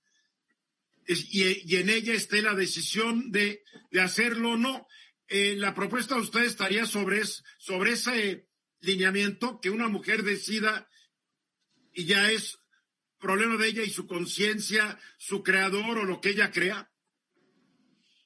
[1.08, 3.64] y, en ella esté la decisión de,
[4.02, 4.88] hacerlo o no.
[5.28, 7.22] Eh, la propuesta de ustedes estaría sobre,
[7.58, 8.48] sobre ese
[8.82, 10.88] lineamiento, que una mujer decida
[11.96, 12.60] y ya es
[13.20, 16.92] problema de ella y su conciencia, su creador o lo que ella crea.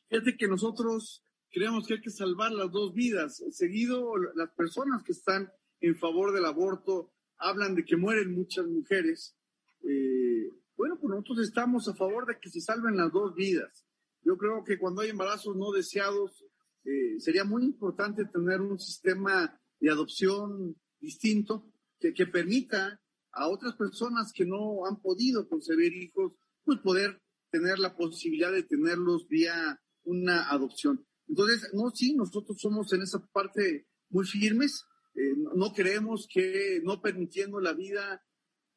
[0.10, 3.44] Fíjate que nosotros creemos que hay que salvar las dos vidas.
[3.52, 9.38] Seguido, las personas que están en favor del aborto hablan de que mueren muchas mujeres.
[9.84, 13.86] Eh, bueno, pues nosotros estamos a favor de que se salven las dos vidas.
[14.24, 16.44] Yo creo que cuando hay embarazos no deseados,
[16.84, 24.32] eh, sería muy importante tener un sistema de adopción distinto que, permita a otras personas
[24.34, 30.50] que no han podido concebir hijos, pues poder tener la posibilidad de tenerlos vía una
[30.50, 31.06] adopción.
[31.28, 34.86] Entonces, no, sí, nosotros somos en esa parte muy firmes.
[35.16, 38.24] Eh, no creemos que no permitiendo la vida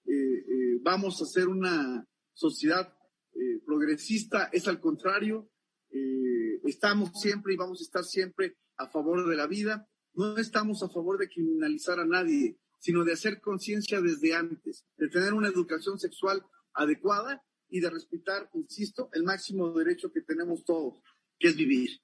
[0.04, 2.92] eh, eh, vamos a ser una sociedad
[3.34, 5.48] eh, progresista, es al contrario,
[6.64, 10.88] estamos siempre y vamos a estar siempre a favor de la vida, no estamos a
[10.88, 16.00] favor de criminalizar a nadie, sino de hacer conciencia desde antes, de tener una educación
[16.00, 20.94] sexual adecuada y de respetar, insisto, el máximo derecho que tenemos todos,
[21.38, 22.00] que es vivir.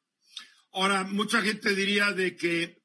[0.73, 2.81] Ahora, mucha gente diría de que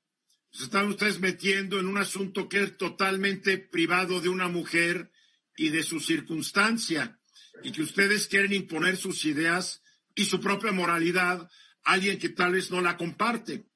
[0.50, 5.12] se están ustedes metiendo en un asunto que es totalmente privado de una mujer
[5.56, 7.20] y de su circunstancia,
[7.62, 9.84] y que ustedes quieren imponer sus ideas
[10.16, 11.48] y su propia moralidad
[11.84, 13.68] a alguien que tal vez no la comparte.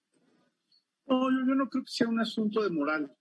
[1.05, 3.15] No, yo, no creo que sea un asunto de moral,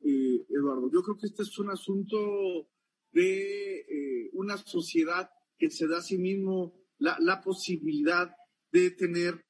[0.00, 0.90] eh, Eduardo.
[0.92, 2.68] Yo creo que este es un asunto
[3.12, 8.30] de eh, una sociedad que se da a sí mismo la, posibilidad
[8.70, 9.44] de tener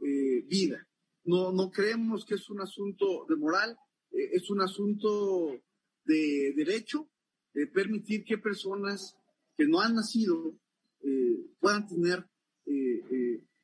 [0.00, 0.88] eh, vida.
[1.24, 3.76] No, no creemos que es un asunto de moral,
[4.10, 5.62] es un asunto
[6.04, 7.08] de derecho,
[7.54, 9.16] de permitir que personas
[9.56, 10.58] que no han nacido
[11.60, 12.26] puedan tener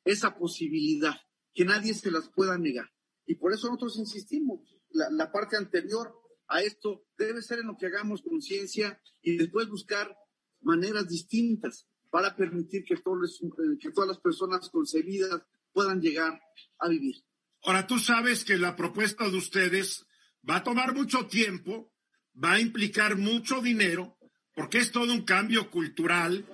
[0.05, 1.15] esa posibilidad,
[1.53, 2.89] que nadie se las pueda negar.
[3.25, 6.18] Y por eso nosotros insistimos, la parte anterior
[6.49, 10.15] a esto debe ser en lo que hagamos conciencia y después buscar
[10.61, 13.39] maneras distintas para permitir que, todos,
[13.79, 16.41] que todas las personas concebidas puedan llegar
[16.79, 17.15] a vivir.
[17.63, 20.05] Ahora, tú sabes que la propuesta de ustedes
[20.49, 21.93] va a tomar mucho tiempo,
[22.41, 24.17] va a implicar mucho dinero,
[24.55, 26.45] porque es todo un cambio cultural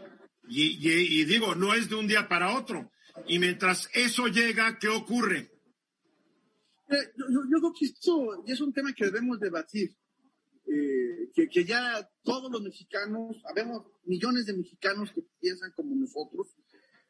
[0.48, 2.92] y, digo, no es de un día para otro.
[3.28, 5.52] Y mientras eso llega, ¿qué ocurre?
[6.88, 9.96] Eh, yo, creo que esto es un tema que debemos debatir.
[10.68, 16.56] Eh, que, ya todos los mexicanos, habemos millones de mexicanos que piensan como nosotros,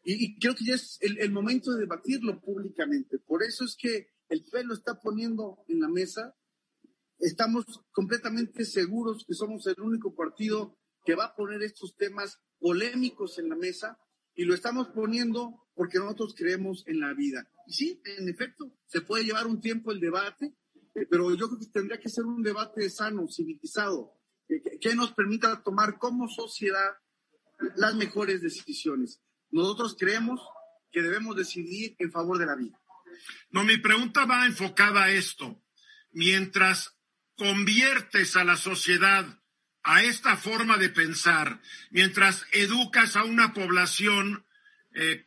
[0.08, 3.18] y, creo que ya es el, momento de debatirlo públicamente.
[3.18, 6.36] Por eso es que el PEN lo está poniendo en la mesa.
[7.18, 13.40] Estamos completamente seguros que somos el único partido que va a poner estos temas polémicos
[13.40, 13.98] en la mesa
[14.36, 17.50] y lo estamos poniendo porque nosotros creemos en la vida.
[17.68, 20.54] Y sí, en efecto, se puede llevar un tiempo el debate,
[20.94, 24.14] eh, pero yo creo que tendría que ser un debate sano, civilizado,
[24.80, 26.98] que nos permita tomar como sociedad
[27.76, 29.22] las mejores decisiones.
[29.50, 30.42] Nosotros creemos
[30.92, 32.80] que debemos decidir en favor de la vida.
[33.50, 35.62] No, mi pregunta va enfocada a esto.
[36.12, 36.96] mientras
[37.36, 39.42] conviertes a la sociedad
[39.84, 41.62] a esta forma de pensar,
[41.92, 44.46] mientras educas a una población
[44.94, 45.26] eh,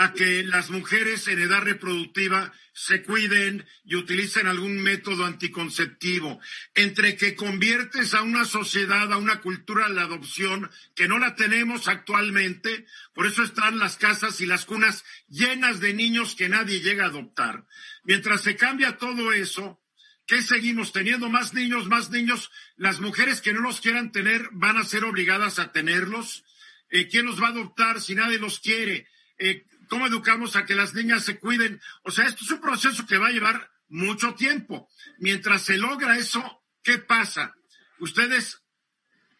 [0.00, 6.40] a que las mujeres en edad reproductiva se cuiden y utilicen algún método anticonceptivo,
[6.74, 11.34] entre que conviertes a una sociedad, a una cultura de la adopción que no la
[11.34, 16.80] tenemos actualmente, por eso están las casas y las cunas llenas de niños que nadie
[16.80, 17.66] llega a adoptar.
[18.02, 19.82] Mientras se cambia todo eso,
[20.26, 21.28] ¿qué seguimos teniendo?
[21.28, 22.50] Más niños, más niños.
[22.78, 26.42] Las mujeres que no los quieran tener van a ser obligadas a tenerlos.
[26.88, 29.06] Eh, ¿Quién los va a adoptar si nadie los quiere?
[29.38, 31.80] Eh, ¿Cómo educamos a que las niñas se cuiden?
[32.04, 34.88] O sea, esto es un proceso que va a llevar mucho tiempo.
[35.18, 37.56] Mientras se logra eso, ¿qué pasa?
[37.98, 38.62] ¿Ustedes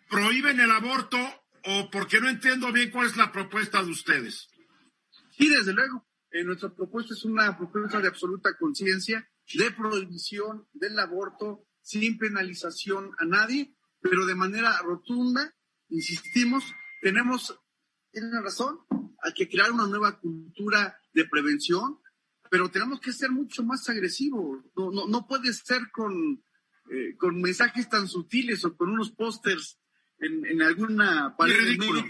[0.09, 1.19] prohíben el aborto
[1.65, 4.49] o porque no entiendo bien cuál es la propuesta de ustedes?
[5.31, 6.05] Sí, desde luego.
[6.33, 13.13] Eh, nuestra propuesta es una propuesta de absoluta conciencia, de prohibición del aborto sin penalización
[13.19, 15.55] a nadie, pero de manera rotunda,
[15.91, 16.65] insistimos,
[17.03, 17.57] tenemos,
[18.11, 18.81] tienen razón,
[19.23, 21.99] hay que crear una nueva cultura de prevención,
[22.51, 24.65] pero tenemos que ser mucho más agresivos.
[24.77, 26.43] No, no, no puede ser con,
[26.91, 29.79] eh, con mensajes tan sutiles o con unos pósters
[30.19, 32.03] en, en, alguna pared ridículo.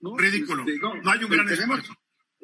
[0.00, 0.16] ¿no?
[0.16, 0.62] Ridículo.
[0.62, 1.80] Este, no, no, hay un gran tenemos,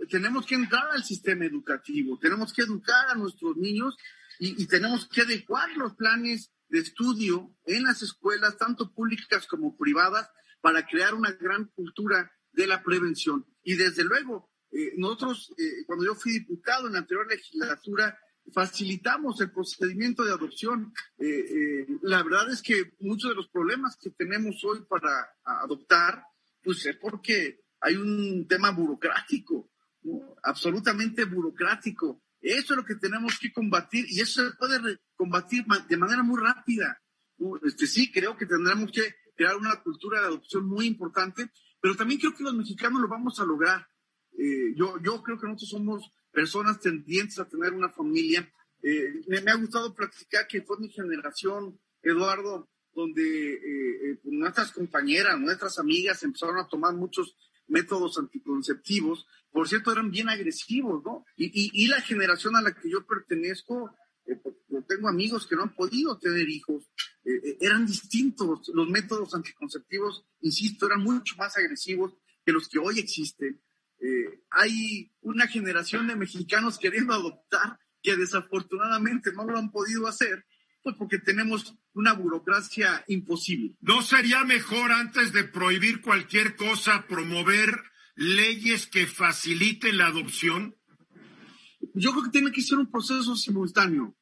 [0.09, 3.97] tenemos que entrar al sistema educativo, tenemos que educar a nuestros niños
[4.39, 9.77] y, y tenemos que adecuar los planes de estudio en las escuelas, tanto públicas como
[9.77, 10.31] privadas,
[10.61, 13.47] para crear una gran cultura de la prevención.
[13.63, 18.19] Y desde luego, eh, nosotros, eh, cuando yo fui diputado en la anterior legislatura,
[18.53, 20.93] facilitamos el procedimiento de adopción.
[21.19, 25.09] Eh, la verdad es que muchos de los problemas que tenemos hoy para
[25.45, 26.25] adoptar,
[26.61, 29.71] pues es porque hay un tema burocrático,
[30.43, 32.25] absolutamente burocrático.
[32.41, 36.41] Eso es lo que tenemos que combatir y eso se puede combatir de manera muy
[36.41, 37.01] rápida.
[37.63, 41.51] Este, sí, creo que tendremos que crear una cultura de adopción muy importante,
[41.81, 43.87] pero también creo que los mexicanos lo vamos a lograr.
[44.39, 48.51] Eh, yo, yo creo que nosotros somos personas tendientes a tener una familia.
[48.83, 55.39] Eh, me, ha gustado platicar que fue mi generación, Eduardo, donde eh, pues nuestras compañeras,
[55.39, 59.27] nuestras amigas empezaron a tomar muchos métodos anticonceptivos.
[59.51, 61.25] Por cierto, eran bien agresivos, ¿no?
[61.37, 63.95] Y, y, y la generación a la que yo pertenezco,
[64.87, 66.91] tengo amigos que no han podido tener hijos,
[67.29, 68.71] eh, eran distintos.
[68.73, 72.15] Los métodos anticonceptivos, insisto, eran mucho más agresivos
[72.45, 73.61] que los que hoy existen.
[74.01, 80.47] Eh, hay una generación de mexicanos queriendo adoptar que desafortunadamente no lo han podido hacer,
[80.83, 83.77] pues porque tenemos una burocracia imposible.
[83.81, 87.83] ¿No sería mejor antes de prohibir cualquier cosa promover
[88.15, 90.77] leyes que faciliten la adopción?
[91.95, 94.17] Yo creo que tiene que ser un proceso simultáneo.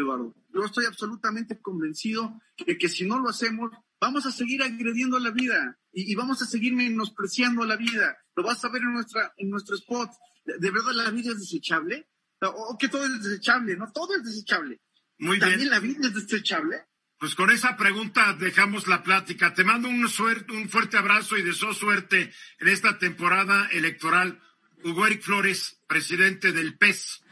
[0.00, 0.34] Eduardo.
[0.52, 3.70] Yo estoy absolutamente convencido de que si no lo hacemos,
[4.00, 8.16] vamos a seguir agrediendo la vida y, vamos a seguir menospreciando la vida.
[8.34, 10.10] Lo vas a ver en, nuestra, en nuestro spot.
[10.44, 12.08] ¿De, verdad la vida es desechable?
[12.40, 13.76] ¿O que todo es desechable?
[13.76, 14.80] No, todo es desechable.
[15.18, 15.70] Muy ¿También bien.
[15.70, 16.84] la vida es desechable?
[17.18, 19.54] Pues con esa pregunta dejamos la plática.
[19.54, 24.42] Te mando un, suerte, un fuerte abrazo y deseo suerte en esta temporada electoral.
[24.84, 27.22] Hugo Eric Flores, presidente del PES.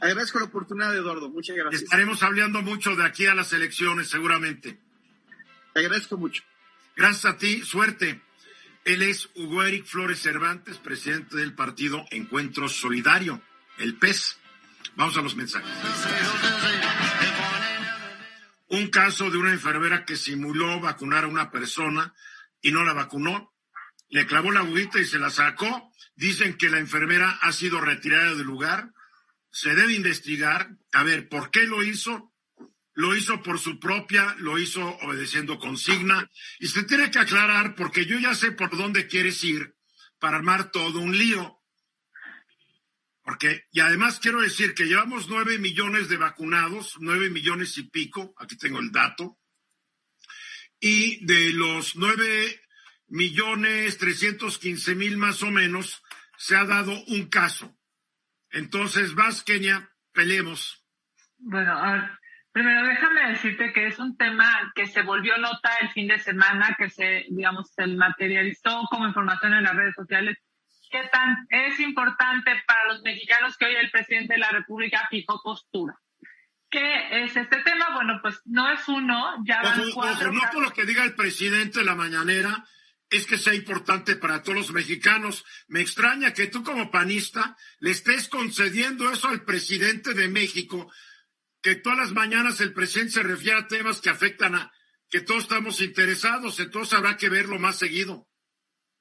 [0.00, 1.28] Agradezco la oportunidad, Eduardo.
[1.28, 1.82] Muchas gracias.
[1.82, 4.80] Estaremos hablando mucho de aquí a las elecciones, seguramente.
[5.74, 6.42] Te agradezco mucho.
[6.96, 8.22] Gracias a ti, suerte.
[8.84, 13.42] Él es Hugo Eric Flores Cervantes, presidente del partido Encuentro Solidario,
[13.78, 14.38] el PES.
[14.96, 15.70] Vamos a los mensajes.
[18.68, 22.14] Un caso de una enfermera que simuló vacunar a una persona
[22.62, 23.52] y no la vacunó.
[24.08, 25.92] Le clavó la agujita y se la sacó.
[26.16, 28.92] Dicen que la enfermera ha sido retirada del lugar
[29.50, 32.32] se debe investigar, a ver, ¿por qué lo hizo?
[32.94, 38.04] Lo hizo por su propia, lo hizo obedeciendo consigna, y se tiene que aclarar porque
[38.04, 39.74] yo ya sé por dónde quieres ir
[40.18, 41.58] para armar todo un lío.
[43.22, 48.34] Porque, y además quiero decir que llevamos nueve millones de vacunados, nueve millones y pico,
[48.38, 49.38] aquí tengo el dato,
[50.80, 52.62] y de los nueve
[53.08, 56.02] millones trescientos quince mil más o menos,
[56.36, 57.79] se ha dado un caso.
[58.52, 60.84] Entonces, vas, Kenia, peleemos.
[61.38, 61.80] Bueno,
[62.52, 66.74] primero déjame decirte que es un tema que se volvió nota el fin de semana,
[66.78, 70.38] que se, digamos, se materializó como información en las redes sociales.
[70.90, 75.40] ¿Qué tan es importante para los mexicanos que hoy el presidente de la República fijó
[75.42, 75.94] postura?
[76.68, 77.94] ¿Qué es este tema?
[77.94, 80.32] Bueno, pues no es uno, ya van cuatro.
[80.32, 82.64] no por lo que diga el presidente de la mañanera,
[83.10, 85.44] es que sea importante para todos los mexicanos.
[85.66, 90.90] Me extraña que tú como panista le estés concediendo eso al presidente de México.
[91.62, 94.72] que todas las mañanas el presidente se refiere a temas que afectan a
[95.10, 98.30] que todos estamos interesados, entonces habrá que verlo más seguido.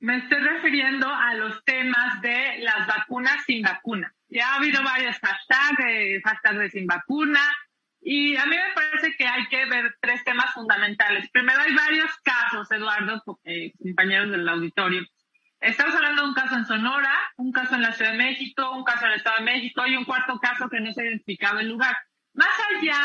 [0.01, 4.13] Me estoy refiriendo a los temas de las vacunas sin vacuna.
[4.27, 7.41] Ya ha habido varios hashtags, hashtags de sin vacuna,
[8.01, 11.29] y a mí me parece que hay que ver tres temas fundamentales.
[11.31, 15.05] Primero, hay varios casos, Eduardo, eh, compañeros del auditorio.
[15.59, 18.85] Estamos hablando de un caso en Sonora, un caso en la Ciudad de México, un
[18.85, 21.59] caso en el Estado de México y un cuarto caso que no se ha identificado
[21.59, 21.97] el lugar.
[22.33, 22.97] Más allá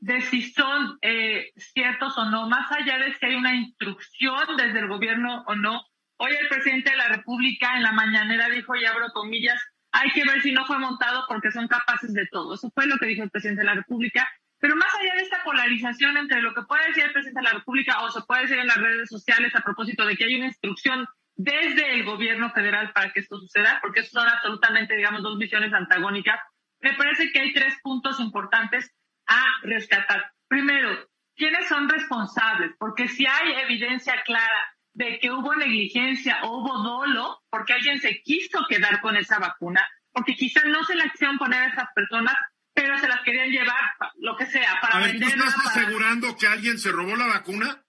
[0.00, 4.80] de si son eh, ciertos o no, más allá de si hay una instrucción desde
[4.80, 5.80] el gobierno o no,
[6.18, 9.58] hoy el presidente de la República en la mañanera dijo, y abro comillas,
[9.94, 12.54] hay que ver si no fue montado porque son capaces de todo.
[12.54, 14.28] Eso fue lo que dijo el presidente de la República.
[14.58, 17.58] Pero más allá de esta polarización entre lo que puede decir el presidente de la
[17.58, 20.46] República o se puede decir en las redes sociales a propósito de que hay una
[20.46, 25.72] instrucción desde el gobierno federal para que esto suceda, porque son absolutamente, digamos, dos visiones
[25.72, 26.40] antagónicas,
[26.80, 28.92] me parece que hay tres puntos importantes
[29.26, 30.32] a rescatar.
[30.48, 32.72] Primero, ¿quiénes son responsables?
[32.78, 38.22] Porque si hay evidencia clara de que hubo negligencia o hubo dolo porque alguien se
[38.22, 42.34] quiso quedar con esa vacuna, porque quizás no se la quisieron poner a esas personas,
[42.72, 46.78] pero se las querían llevar, lo que sea, para a ¿tú estás asegurando que alguien
[46.78, 47.84] se robó la vacuna?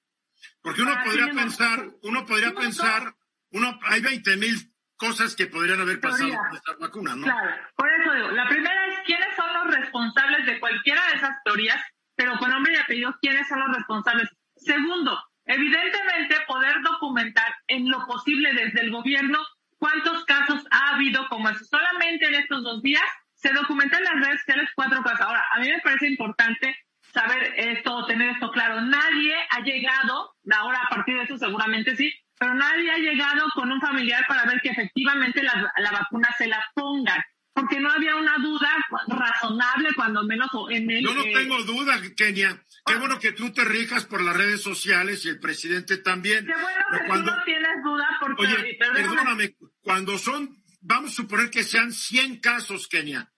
[0.61, 3.15] Porque uno podría pensar, uno podría pensar,
[3.51, 4.55] uno, hay 20 mil
[4.97, 7.23] cosas que podrían haber pasado con esta vacuna, ¿no?
[7.23, 11.35] Claro, por eso digo, la primera es quiénes son los responsables de cualquiera de esas
[11.43, 11.81] teorías,
[12.15, 14.29] pero con nombre y apellido, quiénes son los responsables.
[14.55, 19.39] Segundo, Evidentemente, poder documentar en lo posible desde el gobierno
[19.77, 21.63] cuántos casos ha habido como eso.
[21.65, 23.03] Solamente en estos dos días
[23.35, 25.21] se documentan en las redes sociales cuatro casos.
[25.21, 26.75] Ahora, a mí me parece importante
[27.13, 28.81] saber esto, tener esto claro.
[28.81, 33.71] Nadie ha llegado, ahora a partir de eso seguramente sí, pero nadie ha llegado con
[33.71, 37.23] un familiar para ver que efectivamente la, la vacuna se la pongan
[37.55, 38.69] porque no había una duda
[39.07, 41.01] razonable, cuando menos en el...
[41.05, 42.61] Yo no tengo duda, Kenia.
[42.85, 46.45] Qué bueno que tú te rijas por las redes sociales y el presidente también.
[46.45, 47.31] Qué bueno que cuando...
[47.31, 48.43] tú no tienes duda porque...
[48.43, 53.31] Oye, perdóname, cuando son, vamos a suponer que sean 100 casos, Kenia,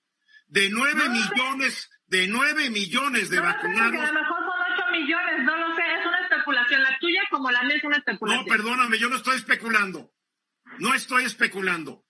[0.48, 4.02] de 9 millones, de 9 millones de vacunados...
[4.02, 6.82] a lo mejor son 8 millones, no lo sé, es una especulación.
[6.82, 8.46] La tuya como la mía es una especulación.
[8.48, 10.12] No, perdóname, yo no estoy especulando.
[10.80, 12.07] No estoy especulando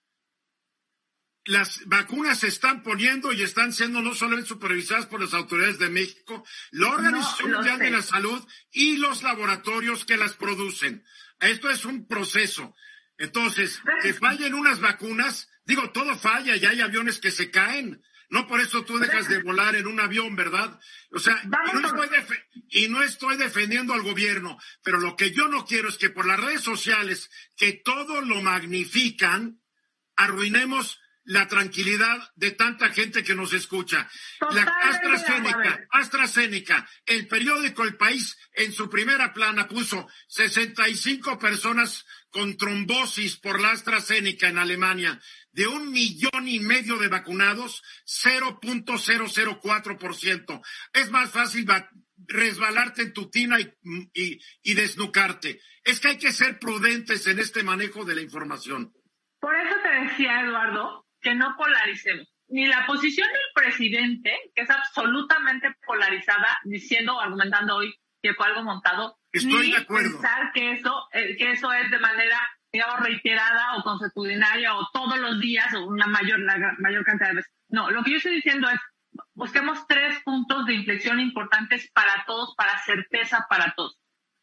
[1.48, 5.88] las vacunas se están poniendo y están siendo no solamente supervisadas por las autoridades de
[5.88, 11.04] México, la Organización Mundial de la Salud y los laboratorios que las producen.
[11.40, 12.74] Esto es un proceso.
[13.16, 18.02] Entonces, que fallen unas vacunas, digo, todo falla y hay aviones que se caen.
[18.30, 20.78] No por eso tú dejas de volar en un avión, ¿verdad?
[21.12, 22.08] O sea, y no, estoy
[22.68, 26.26] y no estoy defendiendo al gobierno, pero lo que yo no quiero es que por
[26.26, 29.62] las redes sociales, que todo lo magnifican,
[30.14, 34.08] arruinemos la tranquilidad de tanta gente que nos escucha.
[34.50, 42.56] la AstraZeneca, AstraZeneca, el periódico El País en su primera plana puso 65 personas con
[42.56, 45.20] trombosis por la AstraZeneca en Alemania.
[45.52, 50.62] De un millón y medio de vacunados, 0.004%.
[50.94, 51.66] Es más fácil
[52.16, 53.70] resbalarte en tu tina y,
[54.14, 55.60] y, y desnucarte.
[55.84, 58.94] Es que hay que ser prudentes en este manejo de la información.
[59.40, 62.32] Por eso te decía, Eduardo, que no polaricemos.
[62.48, 68.46] Ni la posición del presidente, que es absolutamente polarizada, diciendo o argumentando hoy que fue
[68.46, 70.10] algo montado, Estoy ni de acuerdo.
[70.12, 72.38] pensar que eso, eh, que eso es de manera,
[72.72, 77.36] digamos, reiterada o consuetudinaria o todos los días o una mayor, la mayor cantidad de
[77.36, 77.52] veces.
[77.68, 78.80] No, lo que yo estoy diciendo es,
[79.34, 83.98] busquemos tres puntos de inflexión importantes para todos, para certeza para todos.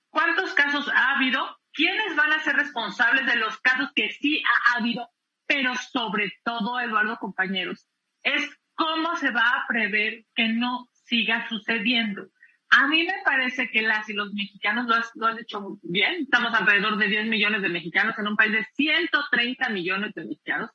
[0.10, 1.58] ¿Cuántos casos ha habido?
[1.74, 5.10] ¿Quiénes van a ser responsables de los casos que sí ha habido?
[5.48, 7.88] Pero sobre todo, Eduardo, compañeros,
[8.24, 12.28] es cómo se va a prever que no siga sucediendo.
[12.70, 16.24] A mí me parece que las y los mexicanos lo, lo han hecho bien.
[16.24, 20.72] Estamos alrededor de 10 millones de mexicanos en un país de 130 millones de mexicanos.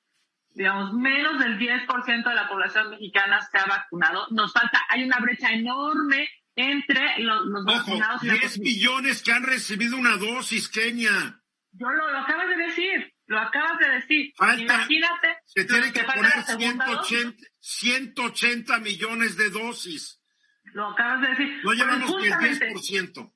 [0.53, 4.27] Digamos, menos del 10% de la población mexicana se ha vacunado.
[4.31, 8.23] Nos falta, hay una brecha enorme entre los, los vacunados.
[8.23, 11.41] 10 millones que han recibido una dosis, Kenia.
[11.73, 13.10] Yo lo, lo acabas de decir.
[13.31, 14.33] Lo acabas de decir.
[14.59, 15.39] Imagínate.
[15.45, 20.21] Se tienen que, poner 180, 180 millones de dosis.
[20.73, 21.61] Lo acabas de decir.
[21.63, 23.33] No llevamos ni el 10%.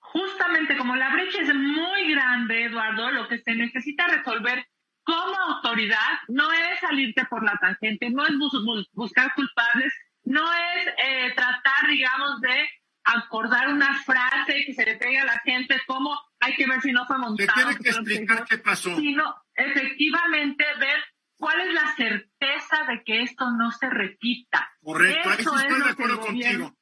[0.00, 4.66] Justamente como la brecha es muy grande, Eduardo, lo que se necesita resolver
[5.02, 8.34] como autoridad no es salirte por la tangente, no es
[8.92, 9.94] buscar culpables,
[10.24, 12.68] no es eh, tratar, digamos, de
[13.16, 16.92] acordar una frase que se le pegue a la gente como hay que ver si
[16.92, 17.50] no fue montado.
[17.54, 18.94] tiene que explicar qué pasó.
[18.96, 21.02] Sino efectivamente ver
[21.36, 24.70] cuál es la certeza de que esto no se repita.
[24.80, 26.76] Correcto, ahí estoy de acuerdo contigo.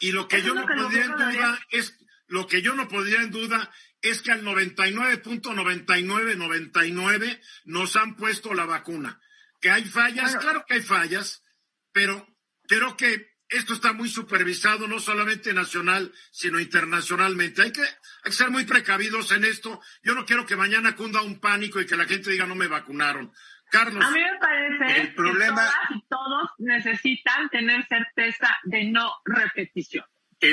[0.00, 3.30] Y lo que yo no podría en duda es, lo que yo no podría en
[3.30, 3.70] duda
[4.02, 9.20] es que al 99.9999 nos han puesto la vacuna.
[9.60, 11.44] Que hay fallas, claro que hay fallas,
[11.92, 12.26] pero
[12.66, 17.62] creo que esto está muy supervisado, no solamente nacional, sino internacionalmente.
[17.62, 17.88] Hay que, hay
[18.24, 19.80] que ser muy precavidos en esto.
[20.02, 22.68] Yo no quiero que mañana cunda un pánico y que la gente diga no me
[22.68, 23.32] vacunaron.
[23.70, 24.04] Carlos.
[24.04, 25.62] A mí me parece el problema...
[25.62, 30.04] que todas y todos necesitan tener certeza de no repetición.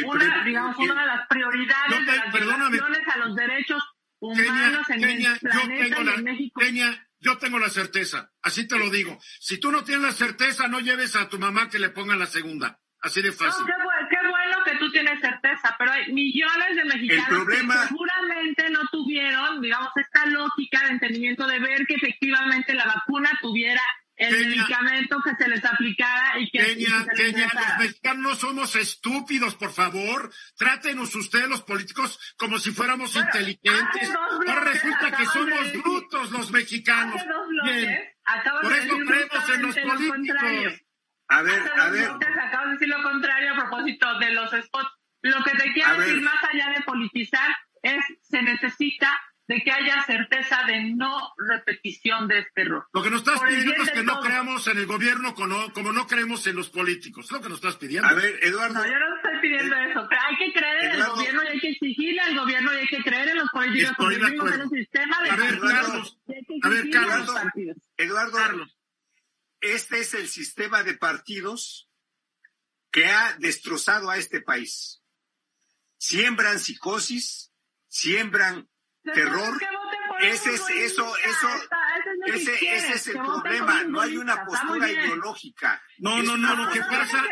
[0.05, 3.83] una, digamos, una de las prioridades de las perdóname, a los derechos
[4.19, 6.61] humanos en el planeta y en México.
[7.19, 9.19] yo tengo la certeza, así te lo digo.
[9.39, 12.27] Si tú no tienes la certeza, no lleves a tu mamá que le ponga la
[12.27, 12.79] segunda.
[13.01, 13.65] Así de fácil.
[13.65, 19.61] qué, bueno, que tú tienes certeza, pero hay millones de mexicanos que seguramente no tuvieron,
[19.61, 23.81] digamos, esta lógica de entendimiento de ver que efectivamente la vacuna tuviera
[24.17, 29.71] el medicamento que se les aplicara y que, Kenia, los mexicanos no somos estúpidos, por
[29.71, 30.31] favor.
[30.57, 34.09] Trátenos ustedes los políticos como si fuéramos inteligentes.
[34.47, 37.21] Ahora resulta que somos brutos los mexicanos.
[37.63, 37.99] Bien.
[38.63, 40.86] Por eso creemos en los políticos.
[41.29, 42.09] A ver, a ver.
[42.09, 44.89] Acabo de decir lo contrario a propósito de los spots.
[45.21, 47.49] Lo que te quiero decir, más allá de politizar,
[47.81, 49.11] es se necesita
[49.47, 52.85] de que haya certeza de no repetición de este error.
[52.93, 56.05] Lo que nos estás pidiendo es que no creamos en el gobierno como, como no
[56.05, 57.31] creemos en los políticos.
[57.31, 58.07] lo que nos estás pidiendo.
[58.07, 58.73] A ver, Eduardo.
[58.73, 60.01] No, yo no estoy pidiendo eh, eso.
[60.01, 63.03] hay que creer en el gobierno y hay que exigirle al gobierno y hay que
[63.03, 63.91] creer en los políticos.
[63.91, 64.55] Estoy de acuerdo.
[64.55, 66.19] En un sistema de a ver, Carlos.
[66.63, 67.35] A ver, Carlos.
[67.97, 68.37] Eduardo.
[68.37, 68.76] Carlos
[69.73, 71.89] este es el sistema de partidos
[72.91, 75.03] que ha destrozado a este país.
[75.97, 77.51] Siembran psicosis,
[77.87, 78.69] siembran
[79.13, 79.59] terror.
[80.19, 81.47] Ese es eso, eso,
[82.25, 83.83] ese, ese es el problema.
[83.83, 85.81] No hay una postura ideológica.
[85.99, 86.55] No, no, no.
[86.55, 87.23] Lo que pasa,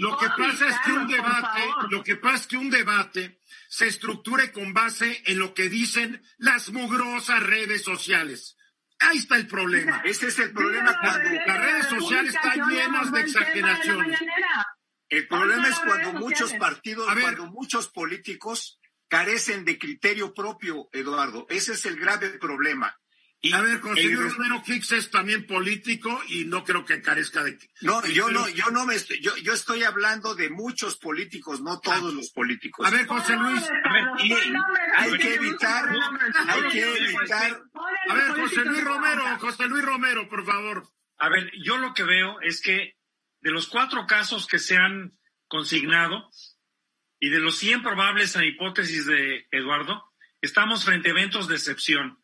[0.00, 1.60] lo que pasa es que un debate,
[1.90, 6.22] lo que pasa es que un debate se estructure con base en lo que dicen
[6.36, 8.57] las mugrosas redes sociales.
[9.00, 10.02] Ahí está el problema.
[10.04, 14.20] Ese es el problema cuando las redes sociales están llenas de exageraciones.
[15.08, 18.78] El problema es cuando muchos partidos, cuando muchos políticos
[19.08, 21.46] carecen de criterio propio, Eduardo.
[21.48, 22.94] Ese es el grave problema.
[23.40, 27.44] Y a ver, José Luis Romero Hicks es también político y no creo que carezca
[27.44, 27.56] de.
[27.82, 31.78] No, yo no, yo no me estoy, yo, yo estoy hablando de muchos políticos, no
[31.78, 32.84] todos los políticos.
[32.84, 34.04] A ver, José Luis, a ver,
[34.96, 35.88] hay que evitar,
[36.48, 37.62] hay que evitar.
[38.08, 40.88] A ver, José Luis Romero, José Luis Romero, por favor.
[41.18, 42.96] A ver, yo lo que veo es que
[43.40, 45.16] de los cuatro casos que se han
[45.46, 46.28] consignado
[47.20, 50.04] y de los 100 probables en hipótesis de Eduardo,
[50.40, 52.18] estamos frente a eventos de excepción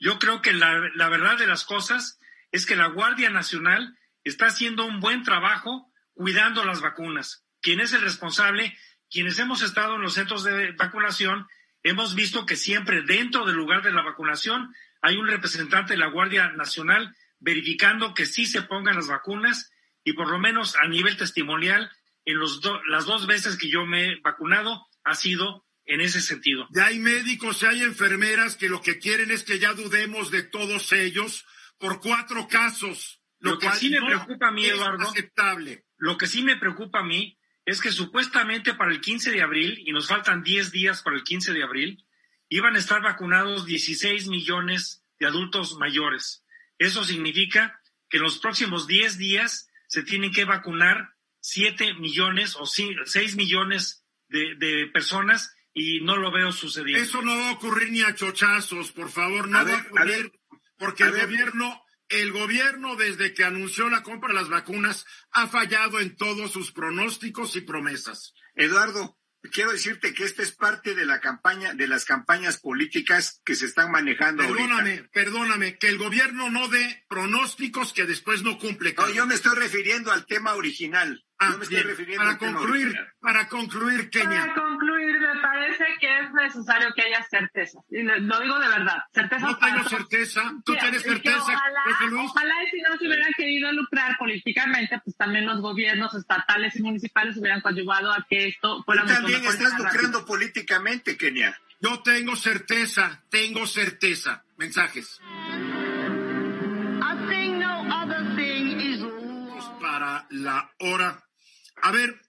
[0.00, 2.18] yo creo que la, verdad de las cosas
[2.50, 7.44] es que la Guardia Nacional está haciendo un buen trabajo cuidando las vacunas.
[7.60, 8.76] ¿Quién es el responsable?
[9.10, 11.46] Quienes hemos estado en los centros de vacunación,
[11.82, 16.08] hemos visto que siempre dentro del lugar de la vacunación hay un representante de la
[16.08, 19.70] Guardia Nacional verificando que sí se pongan las vacunas
[20.02, 21.90] y por lo menos a nivel testimonial,
[22.24, 26.66] en los las dos veces que yo me he vacunado ha sido en ese sentido.
[26.72, 30.42] Ya hay médicos, ya hay enfermeras que lo que quieren es que ya dudemos de
[30.42, 31.46] todos ellos
[31.78, 33.20] por cuatro casos.
[33.38, 35.86] Lo, que sí me preocupa a mí, Eduardo, aceptable.
[35.96, 39.82] lo que sí me preocupa a mí es que supuestamente para el 15 de abril,
[39.84, 42.04] y nos faltan 10 días para el 15 de abril,
[42.48, 46.44] iban a estar vacunados 16 millones de adultos mayores.
[46.78, 52.66] Eso significa que en los próximos 10 días se tienen que vacunar 7 millones o
[52.66, 57.02] 6 millones de, de personas y no lo veo sucediendo.
[57.02, 60.32] Eso no va a ocurrir ni a chochazos, por favor, no va a ocurrir,
[60.78, 66.00] porque el gobierno, el gobierno desde que anunció la compra de las vacunas ha fallado
[66.00, 68.34] en todos sus pronósticos y promesas.
[68.54, 69.18] Eduardo,
[69.48, 73.66] quiero decirte que esta es parte de la campaña, de las campañas políticas que se
[73.66, 74.42] están manejando.
[74.42, 78.94] Perdóname, perdóname, que el gobierno no dé pronósticos que después no cumple.
[78.94, 81.24] No, yo me estoy refiriendo al tema original.
[81.38, 84.40] Ah, me estoy refiriendo para concluir, para concluir, Kenia.
[84.40, 84.89] Para concluir,
[85.78, 87.80] parece que es necesario que haya certeza.
[87.90, 88.98] Y lo digo de verdad.
[89.12, 89.46] Certeza.
[89.46, 90.42] No tengo certeza.
[90.64, 91.84] ¿Tú tienes certeza, ojalá,
[92.24, 96.82] Ojalá y si no se hubieran querido lucrar políticamente, pues también los gobiernos estatales y
[96.82, 101.58] municipales hubieran coayudado a que esto fuera Tú también estás lucrando políticamente, Kenia.
[101.80, 104.44] Yo tengo certeza, tengo certeza.
[104.56, 105.20] Mensajes.
[109.80, 111.24] Para la hora
[111.82, 112.20] a ver,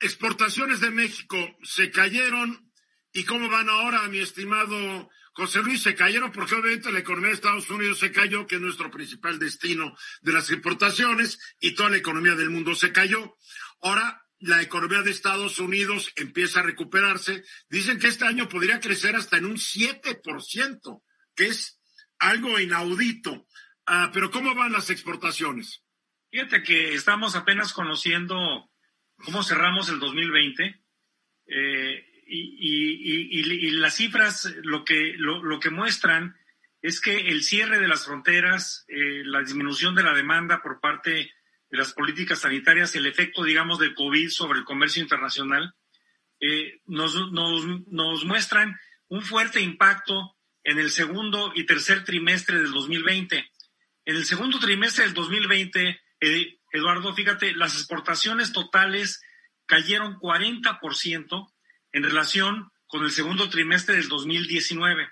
[0.00, 2.65] exportaciones de México se cayeron.
[3.16, 7.36] ¿Y cómo van ahora, mi estimado José Luis, se cayeron porque obviamente la economía de
[7.36, 11.96] Estados Unidos se cayó, que es nuestro principal destino de las importaciones, y toda la
[11.96, 13.38] economía del mundo se cayó.
[13.80, 17.42] Ahora la economía de Estados Unidos empieza a recuperarse.
[17.70, 21.02] Dicen que este año podría crecer hasta en un 7%,
[21.34, 21.80] que es
[22.18, 23.46] algo inaudito.
[23.86, 25.82] Ah, pero ¿cómo van las exportaciones?
[26.30, 28.70] Fíjate que estamos apenas conociendo
[29.24, 30.82] cómo cerramos el 2020.
[31.46, 36.36] Eh, y, las cifras lo que, lo, que muestran
[36.82, 41.32] es que el cierre de las fronteras, eh, la disminución de la demanda por parte
[41.70, 45.74] de las políticas sanitarias, el efecto, digamos, del COVID sobre el comercio internacional,
[46.40, 53.50] eh, nos, nos, muestran un fuerte impacto en el segundo y tercer trimestre del 2020.
[54.04, 59.22] En el segundo trimestre del 2020, eh, Eduardo, fíjate, las exportaciones totales
[59.66, 61.52] cayeron 40%,
[61.96, 65.08] en relación con el segundo trimestre del 2019.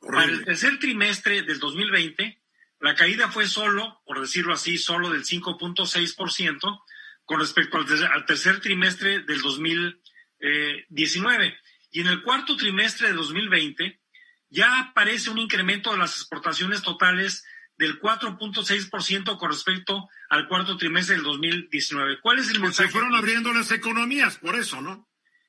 [0.00, 2.40] Para el tercer trimestre del 2020,
[2.80, 6.80] la caída fue solo, por decirlo así, solo del 5.6%
[7.26, 11.54] con respecto al, tercer trimestre del 2019.
[11.90, 14.00] Y en el cuarto trimestre de 2020
[14.48, 17.44] ya aparece un incremento de las exportaciones totales
[17.76, 22.20] del 4.6% con respecto al cuarto trimestre del 2019.
[22.22, 22.88] ¿Cuál es el mensaje?
[22.88, 25.06] Se fueron abriendo las economías, por eso, ¿no?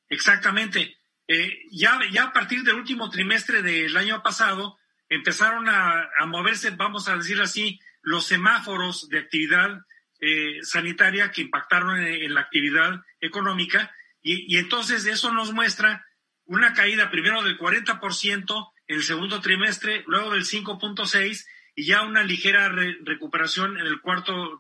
[0.10, 0.98] Exactamente.
[1.28, 4.78] Eh, ya, ya a partir del último trimestre del año pasado
[5.10, 9.82] empezaron a, moverse, vamos a decir así, los semáforos de actividad
[10.20, 13.92] eh, sanitaria que impactaron en, la actividad económica
[14.22, 16.06] y, entonces eso nos muestra
[16.46, 21.46] una caída primero del 40% en el segundo trimestre, luego del 5.6%
[21.76, 24.60] y ya una ligera recuperación en el cuarto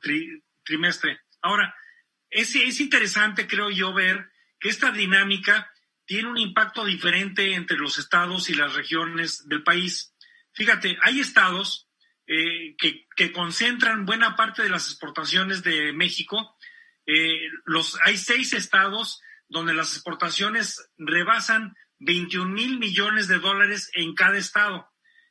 [0.63, 1.21] trimestre.
[1.41, 1.75] Ahora,
[2.29, 4.29] es, es interesante, creo yo, ver
[4.59, 5.71] que esta dinámica
[6.05, 10.13] tiene un impacto diferente entre los estados y las regiones del país.
[10.53, 11.87] Fíjate, hay estados
[12.25, 16.57] eh, que, concentran buena parte de las exportaciones de México.
[17.05, 24.13] Eh, los, hay seis estados donde las exportaciones rebasan 21 mil millones de dólares en
[24.13, 24.89] cada estado.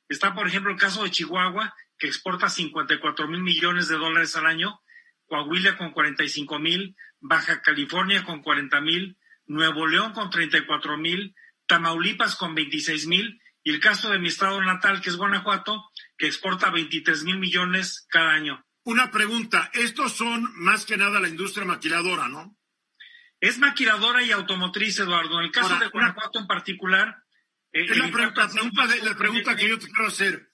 [0.09, 4.47] Está, por ejemplo, el caso de Chihuahua, que exporta 54 mil millones de dólares al
[4.47, 4.81] año,
[5.27, 11.35] Coahuila con 45 mil, Baja California con 40 mil, Nuevo León con 34 mil,
[11.67, 16.27] Tamaulipas con 26 mil y el caso de mi estado natal, que es Guanajuato, que
[16.27, 18.65] exporta 23 mil millones cada año.
[18.85, 22.57] Una pregunta, estos son más que nada la industria maquiladora, ¿no?
[23.41, 25.41] Es maquiladora y automotriz, Eduardo.
[25.41, 27.17] En el caso de Guanajuato en particular...
[27.73, 28.49] Eh, es la pregunta,
[29.03, 30.51] la pregunta que yo te quiero hacer.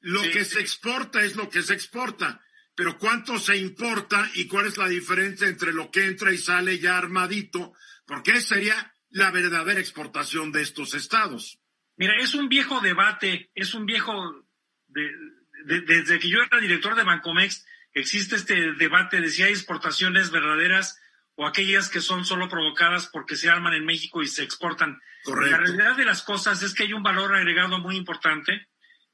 [0.00, 2.42] Lo que se exporta es lo que se exporta
[2.74, 6.78] pero ¿cuánto se importa y cuál es la diferencia entre lo que entra y sale
[6.78, 7.72] ya armadito?
[8.06, 11.60] Porque esa sería la verdadera exportación de estos estados.
[11.96, 14.44] Mira, es un viejo debate, es un viejo,
[14.88, 21.00] desde que yo era director de Bancomex, existe este debate de si hay exportaciones verdaderas
[21.36, 25.00] o aquellas que son solo provocadas porque se arman en México y se exportan.
[25.22, 25.50] Correcto.
[25.50, 28.68] La realidad de las cosas es que hay un valor agregado muy importante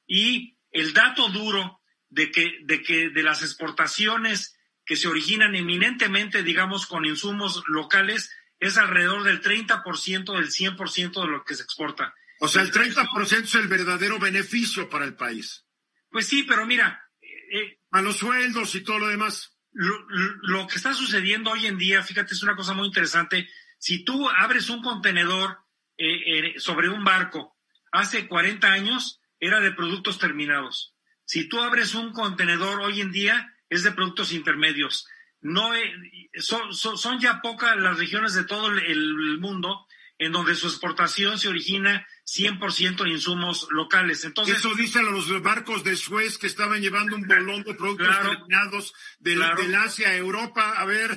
[0.07, 1.80] y el dato duro
[2.11, 8.31] de que, de que de las exportaciones que se originan eminentemente, digamos, con insumos locales,
[8.59, 12.15] es alrededor del 30% del 100% de lo que se exporta.
[12.41, 15.65] O sea, el 30% es el verdadero beneficio para el país.
[16.11, 17.03] Pues sí, pero mira.
[17.23, 19.57] Eh, a los sueldos y todo lo demás.
[19.73, 23.49] Lo, que está sucediendo hoy en día, fíjate, es una cosa muy interesante.
[23.79, 25.59] Si tú abres un contenedor
[25.97, 27.57] eh, eh, sobre un barco
[27.93, 30.95] hace 40 años, era de productos terminados.
[31.31, 35.07] Si tú abres un contenedor hoy en día, es de productos intermedios.
[35.41, 35.71] No
[36.35, 39.87] son, son, ya pocas las regiones de todo el, mundo
[40.19, 44.25] en donde su exportación se origina 100% en insumos locales.
[44.25, 48.93] Entonces, Eso dicen los barcos de Suez que estaban llevando un bolón de productos terminados
[49.21, 49.41] del,
[49.77, 50.73] Asia a Europa.
[50.79, 51.17] A ver.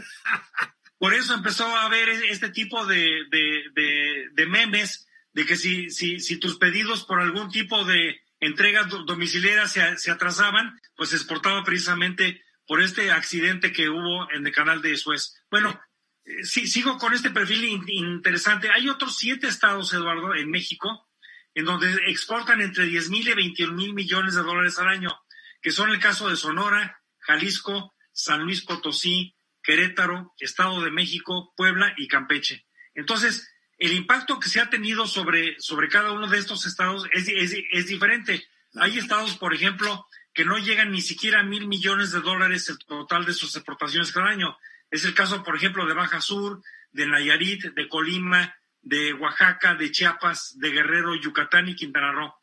[0.99, 6.37] Por eso empezó a haber este tipo de, de memes de que si, si, si
[6.37, 12.81] tus pedidos por algún tipo de, entregas domiciliarias se, atrasaban, pues se exportaba precisamente por
[12.81, 15.35] este accidente que hubo en el canal de Suez.
[15.49, 15.79] Bueno,
[16.25, 18.69] eh, sí, sigo con este perfil interesante.
[18.69, 21.09] Hay otros siete estados, Eduardo, en México,
[21.53, 25.15] en donde exportan entre 10 mil y 21 mil millones de dólares al año,
[25.61, 31.93] que son el caso de Sonora, Jalisco, San Luis Potosí, Querétaro, Estado de México, Puebla
[31.97, 32.65] y Campeche.
[32.93, 37.27] Entonces, el impacto que se ha tenido sobre, sobre cada uno de estos estados es,
[37.27, 38.47] es, diferente.
[38.75, 42.77] Hay estados, por ejemplo, que no llegan ni siquiera a mil millones de dólares el
[42.79, 44.57] total de sus exportaciones cada año.
[44.89, 46.61] Es el caso, por ejemplo, de Baja Sur,
[46.91, 52.33] de Nayarit, de Colima, de Oaxaca, de Chiapas, de Guerrero, Yucatán y Quintana Roo.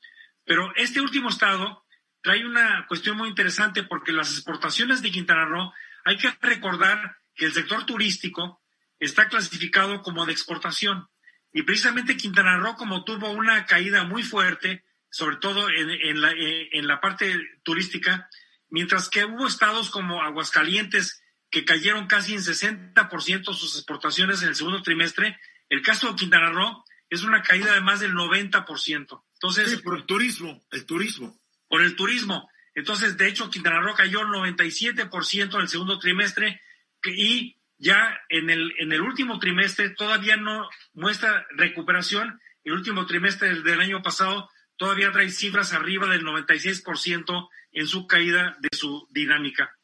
[0.45, 1.85] Pero este último estado
[2.23, 5.73] trae una cuestión muy interesante porque las exportaciones de Quintana Roo,
[6.05, 8.63] hay que recordar que el sector turístico
[8.99, 11.09] está clasificado como de exportación.
[11.53, 16.69] Y precisamente Quintana Roo, como tuvo una caída muy fuerte, sobre todo en, la, eh,
[16.73, 18.29] en la parte turística,
[18.69, 24.55] mientras que hubo estados como Aguascalientes que cayeron casi en 60% sus exportaciones en el
[24.55, 25.39] segundo trimestre,
[25.69, 29.25] el caso de Quintana Roo es una caída de más del 90%.
[29.35, 31.41] Entonces, por el turismo, el turismo.
[31.69, 32.49] Por el turismo.
[32.75, 36.61] Entonces, de hecho, Quintana Roo cayó 97% en el segundo trimestre
[37.05, 42.39] y ya en el, en el último trimestre todavía no muestra recuperación.
[42.63, 48.57] El último trimestre del año pasado todavía trae cifras arriba del 96% en su caída
[48.61, 49.75] de su dinámica.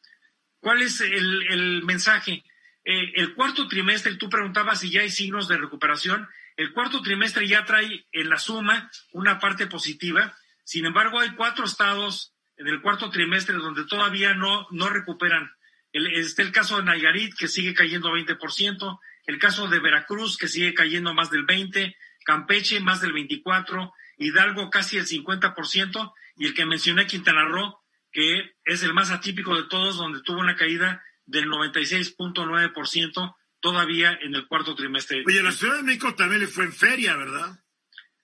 [0.59, 2.43] ¿Cuál es el, mensaje?
[2.83, 6.27] Eh, el cuarto trimestre, tú preguntabas si ya hay signos de recuperación.
[6.55, 10.37] El cuarto trimestre ya trae en la suma una parte positiva.
[10.63, 15.51] Sin embargo, hay cuatro estados en el cuarto trimestre donde todavía no, no recuperan
[15.97, 20.47] el, está el caso de Nayarit, que sigue cayendo 20%, el caso de Veracruz, que
[20.47, 21.95] sigue cayendo más del 20%,
[22.25, 27.79] Campeche más del 24%, Hidalgo casi el 50%, y el que mencioné, Quintana Roo,
[28.11, 34.35] que es el más atípico de todos, donde tuvo una caída del 96.9% todavía en
[34.35, 35.23] el cuarto trimestre.
[35.25, 37.59] Oye, la Ciudad de México también le fue en feria, ¿verdad?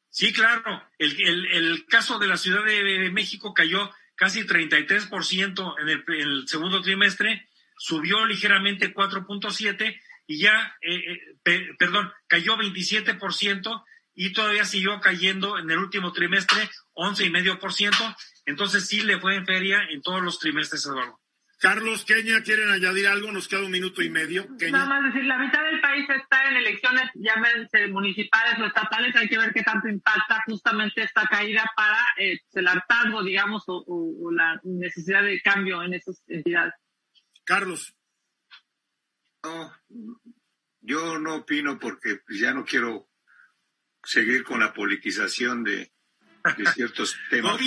[0.09, 0.84] Sí, claro.
[0.97, 6.30] El, el, el caso de la Ciudad de México cayó casi 33% en el, en
[6.30, 7.47] el segundo trimestre
[7.78, 13.84] subió ligeramente 4.7 y ya, eh, eh, perdón, cayó 27%
[14.15, 18.15] y todavía siguió cayendo en el último trimestre 11,5%.
[18.45, 21.19] Entonces sí le fue en feria en todos los trimestres, Eduardo.
[21.59, 23.32] Carlos, Kenia, ¿quieren añadir algo?
[23.32, 24.45] Nos queda un minuto y medio.
[24.69, 29.30] Nada más decir, la mitad del país está en elecciones, llámense municipales o estatales, hay
[29.30, 34.59] que ver qué tanto impacta justamente esta caída para eh, el hartazgo, digamos, o la
[34.63, 36.74] necesidad de cambio en esas entidades.
[37.43, 37.95] Carlos.
[39.43, 39.73] No,
[40.81, 43.09] yo no opino porque ya no quiero
[44.03, 45.91] seguir con la politización de,
[46.73, 47.57] ciertos temas.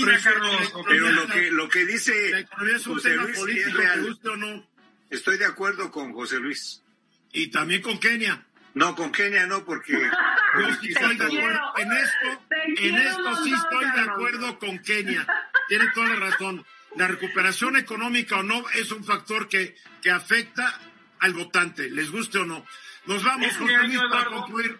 [0.86, 2.46] pero lo que, lo que dice
[2.84, 4.18] José Luis es real.
[4.38, 4.70] No?
[5.10, 6.82] Estoy de acuerdo con José Luis.
[7.32, 8.46] Y también con Kenia.
[8.74, 9.94] No, con Kenia no, porque
[10.82, 11.60] estoy de acuerdo.
[11.78, 12.44] En esto,
[12.76, 15.26] en esto sí estoy de acuerdo con Kenia.
[15.68, 16.64] Tiene toda la razón
[16.96, 20.80] la recuperación económica o no es un factor que, que afecta
[21.20, 22.64] al votante, les guste o no.
[23.06, 24.78] Nos vamos, este para concluir.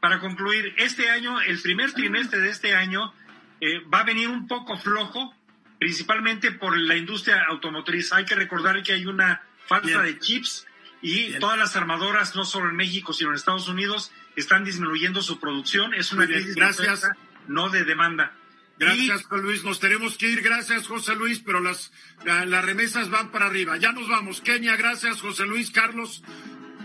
[0.00, 3.12] Para concluir, este año, el primer trimestre de este año
[3.60, 5.34] eh, va a venir un poco flojo,
[5.78, 8.12] principalmente por la industria automotriz.
[8.12, 10.66] Hay que recordar que hay una falta de chips
[11.02, 15.38] y todas las armadoras, no solo en México, sino en Estados Unidos, están disminuyendo su
[15.38, 15.92] producción.
[15.92, 17.08] Es una crisis gracias.
[17.46, 18.32] no de demanda.
[18.80, 19.62] Gracias, José Luis.
[19.62, 20.40] Nos tenemos que ir.
[20.40, 21.92] Gracias, José Luis, pero las,
[22.24, 23.76] las remesas van para arriba.
[23.76, 24.40] Ya nos vamos.
[24.40, 26.22] Kenia, gracias, José Luis, Carlos.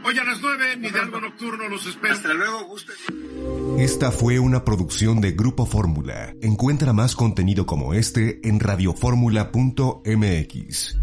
[0.04, 2.14] Hoy a las nueve, mi algo nocturno, los espero.
[2.14, 2.92] Hasta luego, guste.
[3.80, 6.36] Esta fue una producción de Grupo Fórmula.
[6.42, 10.98] Encuentra más contenido como este en radioformula.mx.